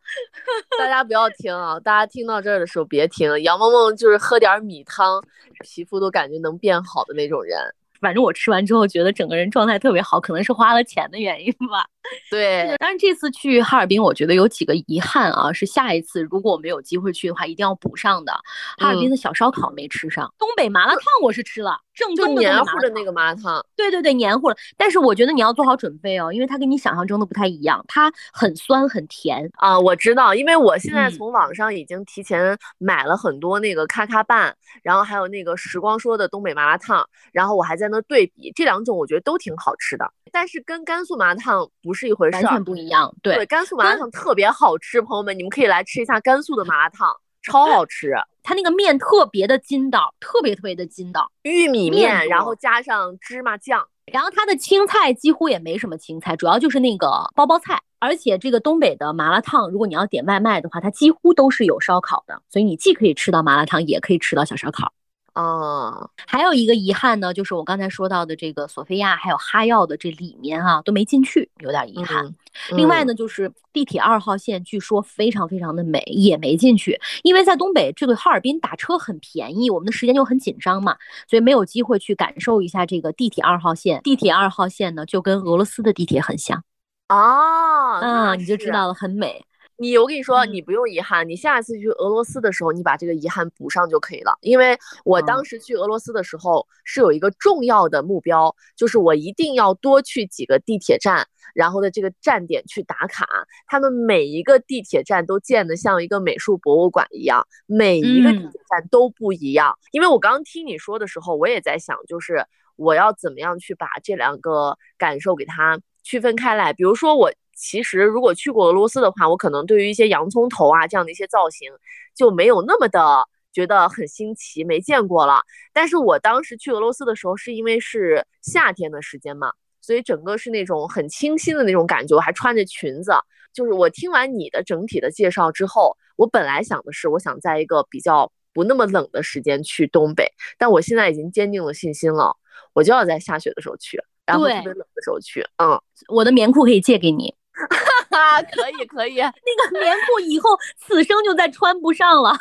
[0.78, 1.80] 大家不要听啊！
[1.80, 3.42] 大家听到这儿的时候别听。
[3.42, 5.22] 杨梦梦就是喝点米汤，
[5.64, 7.60] 皮肤都感觉能变好的那种人。
[8.00, 11.88] 反正我吃完之后觉得整个人状态特别好，可能是花了钱的原因吧。
[12.30, 18.32] 对，但是这次去哈尔滨，我觉得有几个遗憾啊，是下一次如果我们有机会去的话，一定要补上的。
[18.78, 23.66] 哈尔滨的小烧烤没吃上，东北麻辣烫我是吃了，正宗的黏糊的那个麻辣烫。
[23.76, 24.56] 对对对，黏糊了。
[24.78, 29.80] 但是我觉得你要做好准备哦，因为它跟你想象中的不太一样，它很酸很甜啊。
[29.80, 40.08] 我知道，因为我现在从网上已经提前买了很多那个咔咔拌，然后还有那个时光说的东北麻辣烫，然后我还在那对比这两种，我觉得都挺好吃的。
[40.32, 43.12] 但是跟甘肃麻辣烫不是一回事，完全不一样。
[43.24, 47.16] 对，甘肃麻辣烫特别好吃，朋友们，你们可以来吃一下甘肃的麻辣烫，
[47.52, 48.14] 超好吃。
[48.44, 57.82] 它那个面特别的筋道，特别特别的筋道，玉米面，然后加上芝麻酱，然后它的青菜几乎也没什么青菜，主要就是那个包包菜。
[58.00, 64.94] 而且这个东北的麻辣烫，如果你要点外卖的话，它几乎都是有烧烤的，所以你既可以吃到麻辣烫，也可以吃到小烧烤。
[65.38, 72.34] 哦，还有一个遗憾呢，就是我刚才说到的这个索菲亚还有哈药的这里面啊都没进去，有点遗憾。
[72.72, 80.96] 另外呢，就是地铁二号线，据说非常非常的美，也没进去，因为在东北这个哈尔滨打车很便宜，我们的时间就很紧张嘛，
[81.30, 84.02] 所以没有机会去感受一下这个地铁二号线。
[84.02, 86.64] 地铁二号线呢，就跟俄罗斯的地铁很像
[87.10, 89.46] 哦，啊，你就知道了，很美。
[89.80, 94.36] 你我跟你说，你不用遗憾，你下一次去俄罗斯的时候，你把这个遗憾补上就可以了。
[94.42, 94.76] 因为
[95.06, 103.28] 我当时去俄罗斯的时候是有一个重要的目标，就是我一定要多去几个地铁站，然后的这个站点去打卡。
[103.68, 109.78] 他们每一个地铁站都建得像一个美术博物馆一样，每一个地铁站都不一样。
[109.92, 112.44] 因为我刚刚听你说的时候，我也在想，就是
[112.78, 116.74] 我要怎么样去把这两个感受给它区分开来。
[116.74, 117.32] 比如说我。
[117.58, 121.72] 其实，如果去过俄罗斯的话，我可能对于一些洋葱头啊这样的一些造型
[122.16, 125.42] 就没有那么的觉得很新奇，没见过了。
[125.74, 129.52] 但是我当时去俄罗斯的时候，是因为是夏天的时间嘛，
[129.82, 133.12] 所以整个是那种很清新的那种感觉，我还穿着裙子。
[133.54, 142.38] 就是我听完你的整体的介绍之后，我本来想的是，我想在一个比较不那么冷的时间去东北，但我现在已经坚定了信心了，
[142.74, 145.44] 我就要在下雪的时候去，然后特别冷的时候去。
[145.58, 147.34] 嗯，我的棉裤可以借给你。
[147.70, 152.36] 哈哈，可以可以， 那个棉裤以后此生就再穿不上了，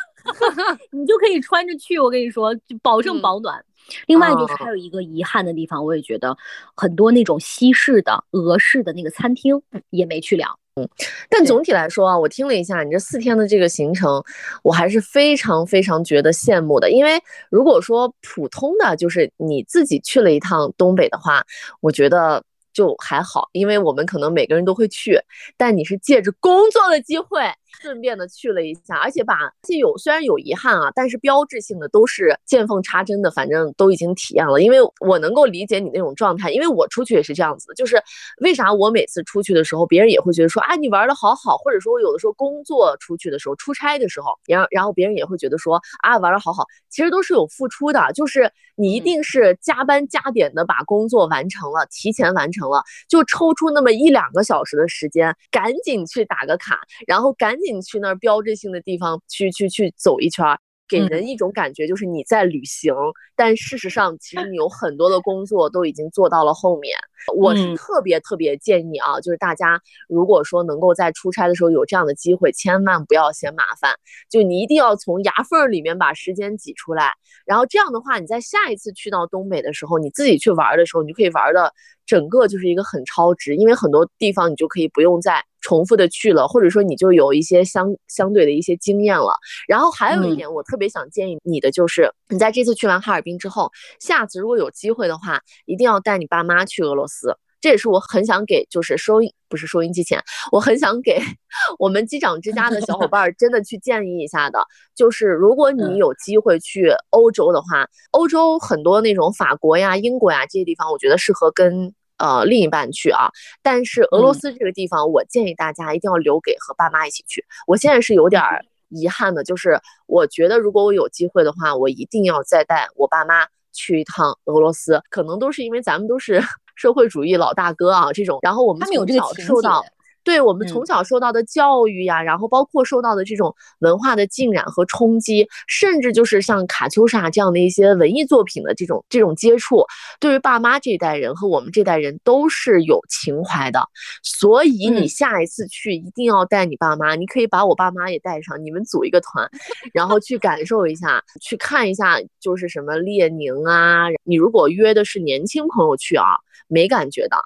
[0.91, 1.97] 你就可以穿着去。
[1.99, 3.63] 我跟你说，就保证保暖。
[4.05, 6.37] 另外就是还有一个遗憾的地方，我也觉得
[6.75, 9.59] 很多那种西式的、俄式的那个餐厅
[9.89, 10.45] 也没去了。
[10.75, 10.87] 嗯，
[11.29, 14.21] 但总体来说啊，我听了一下你这四天的这个行程，
[14.61, 16.91] 我还是非常非常觉得羡慕的。
[16.91, 21.43] 因为如果说普通的就是你自己去了一趟东北的话，
[21.81, 22.43] 我觉得。
[22.77, 25.19] 就还好，因为我们可能每个人都会去，
[25.57, 27.41] 但你是借着工作的机会。
[27.81, 34.61] 顺便的去了一下，而且把既有虽然有遗憾啊，但是标志性的都是见缝插针的，反正都已经体验了。
[34.61, 37.73] 因为我能够理解你那种状态，因为我出去也是这样子的。
[37.75, 38.01] 就是
[38.41, 57.81] 为啥我每次出去的时候，别人也会觉得说啊你玩的好好，或者说我有的时候工作出去的时候，出差的时候，然后然后别人也会觉得说啊玩的好好，其实都是有付出的，就是你一定是加班加点的把工作完成了，提前完成了，就抽出那么一两个小时的时间，赶紧去打个卡，然后赶紧。
[57.81, 60.45] 去那儿标志性的地方去去去走一圈，
[60.89, 62.93] 给人一种感觉就是你在旅行，
[63.35, 66.97] 但事实上其实你有很多的工作都已经做到了后面。
[67.35, 73.93] 我是特别特别建议啊，就是大家如果说能够在出差的时候有这样的机会，千万不要嫌麻烦，
[74.29, 77.11] 就你一定要从牙缝里面把时间挤出来。
[77.45, 81.71] 然后这样的话，你在下一次去到东北的时候，你自己去玩的时候，你就可以玩的
[82.05, 89.33] 整个就是一个很超值，因为很多地方你就可以不用再重复的去了，或者说你就有一些相相对的一些经验了。
[89.67, 97.35] 然后还有一点，我特别想建议你的就是，你在这次去完哈尔滨之后，下次如果有机会的话，一定要带你爸妈去俄罗斯。
[97.59, 101.19] 这也是我很想给，就是收音不是收音机前，我很想给
[101.79, 104.63] 我们机长之家的小伙伴真的去建议一下的，
[104.95, 113.29] 就是如果你有机会去欧洲的话，欧洲很多那种法国呀、英国呀这些地方，我觉得适合跟呃另一半去啊。
[113.61, 117.45] 但是俄罗斯这个地方，我建议大家一定要留给和爸妈一起去。
[117.65, 118.43] 我现在是有点
[118.89, 125.01] 遗憾的，就是我觉得如果我有机会的话，我一定要再带我爸妈去一趟俄罗斯。
[125.09, 126.41] 可能都是因为咱们都是。
[126.77, 129.83] 社会主义老大哥啊，这种，然后我们从小受到。
[130.27, 139.85] 对我们从小受到的教育呀，然后包括受到的这种文化的浸染和冲击，甚至就是像卡秋莎这样的一些文艺作品的这种这种接触，
[140.19, 143.79] 对于爸妈这一代人和我们这代人都是有情怀的。
[144.21, 149.49] 所以你下一次去一定要带你爸妈，你可以把我爸妈也带上，你们组一个团，
[149.93, 154.07] 然后去感受一下，去看一下，就是什么列宁啊。
[154.25, 156.35] 你如果约的是年轻朋友去啊，
[156.67, 157.37] 没感觉的。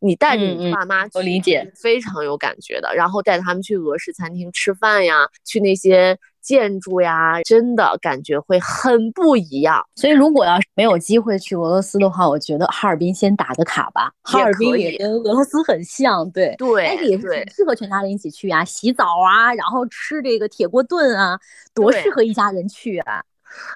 [0.00, 2.94] 你带着你爸妈，我理解，非常有感觉的。
[2.94, 9.86] 然后带他们去俄式餐厅吃饭呀，去那些建筑呀，真的感觉会很不一样。
[9.94, 14.10] 所以，如果要是没有机会去俄罗斯的话，我觉得哈尔滨先打个卡吧。
[14.22, 21.38] 哈尔滨也跟俄罗斯很像，对对，但是，也是适合全家人一起去啊，洗澡啊，然后吃这个铁锅炖啊，
[21.74, 23.22] 多适合一家人去啊。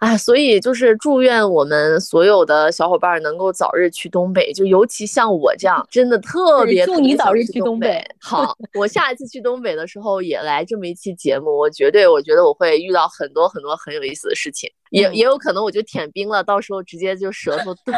[0.00, 8.04] 哎，所以就是祝愿我们所有的小伙伴能够早日去东北，就尤其像我这样，真的特别祝你早日去东北。
[8.20, 17.92] 好， 我下一次去东北的时候也来这么一期节目，我绝对，我觉得我会遇到很多很多很有意思的事情，也也有可能我就舔冰了，到时候直接就舌头冻。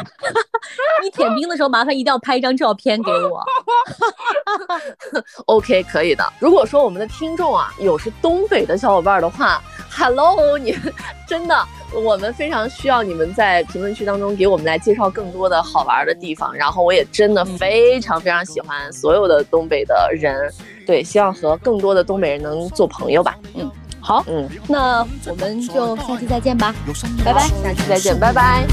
[1.04, 3.44] 你舔冰的时候，麻烦一定要拍一张照片给我。
[5.46, 6.24] OK，可以的。
[6.38, 10.74] 如果说我们的听众啊有是东北的小伙伴的话，Hello，你
[11.28, 11.54] 真的。
[11.94, 20.52] 我们非常需要你们在评论区当中给我们来介绍更多的好玩的地方，然后我也真的非常非常喜欢所有的东北的人，
[20.84, 23.38] 对，希望和更多的东北人能做朋友吧。
[23.54, 23.70] 嗯，
[24.06, 26.72] 好，嗯，那我们就下期再见吧，
[27.24, 28.64] 拜拜，下期再见，拜拜。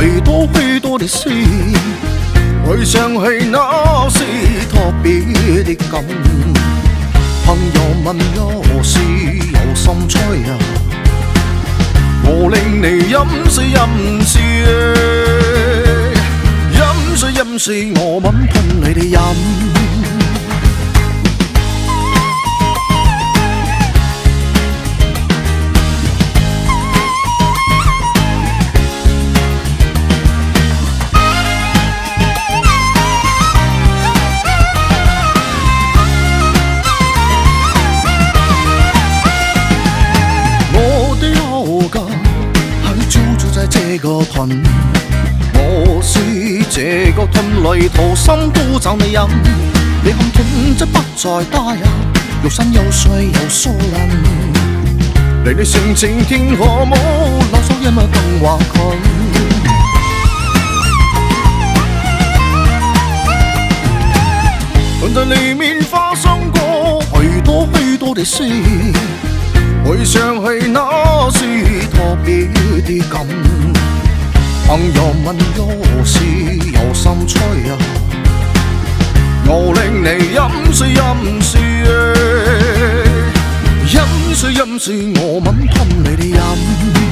[0.00, 1.30] 许多许多的事，
[2.66, 4.24] 回想起那是
[4.68, 5.20] 特别
[5.62, 6.04] 的感。
[7.46, 10.58] 朋友问有事有心吹啊，
[12.34, 13.18] 我令你饮
[13.50, 13.76] 水饮
[14.24, 14.40] 水，
[16.72, 16.80] 饮
[17.14, 19.00] 水饮水，我吻喷你的
[44.46, 44.62] 饮。
[45.54, 46.18] 我是
[46.70, 49.20] 这个吞里土心都找你饮，
[50.04, 51.82] 你看天真不再大呀，
[52.42, 54.08] 又山又水又疏冷。
[55.44, 58.96] 离你性情天可冇，啰嗦一么更话困。
[65.00, 68.44] 曾在里面发生过许多许多的事，
[69.84, 71.44] 回想起那是
[71.88, 72.46] 特别
[72.86, 73.26] 的感。
[74.66, 76.18] 朋友问有事
[76.72, 77.40] 有心吹
[77.70, 77.76] 啊，
[79.46, 80.40] 我令你饮
[80.72, 81.60] 水饮水，
[83.92, 87.11] 饮水饮水，我吻吞你的饮。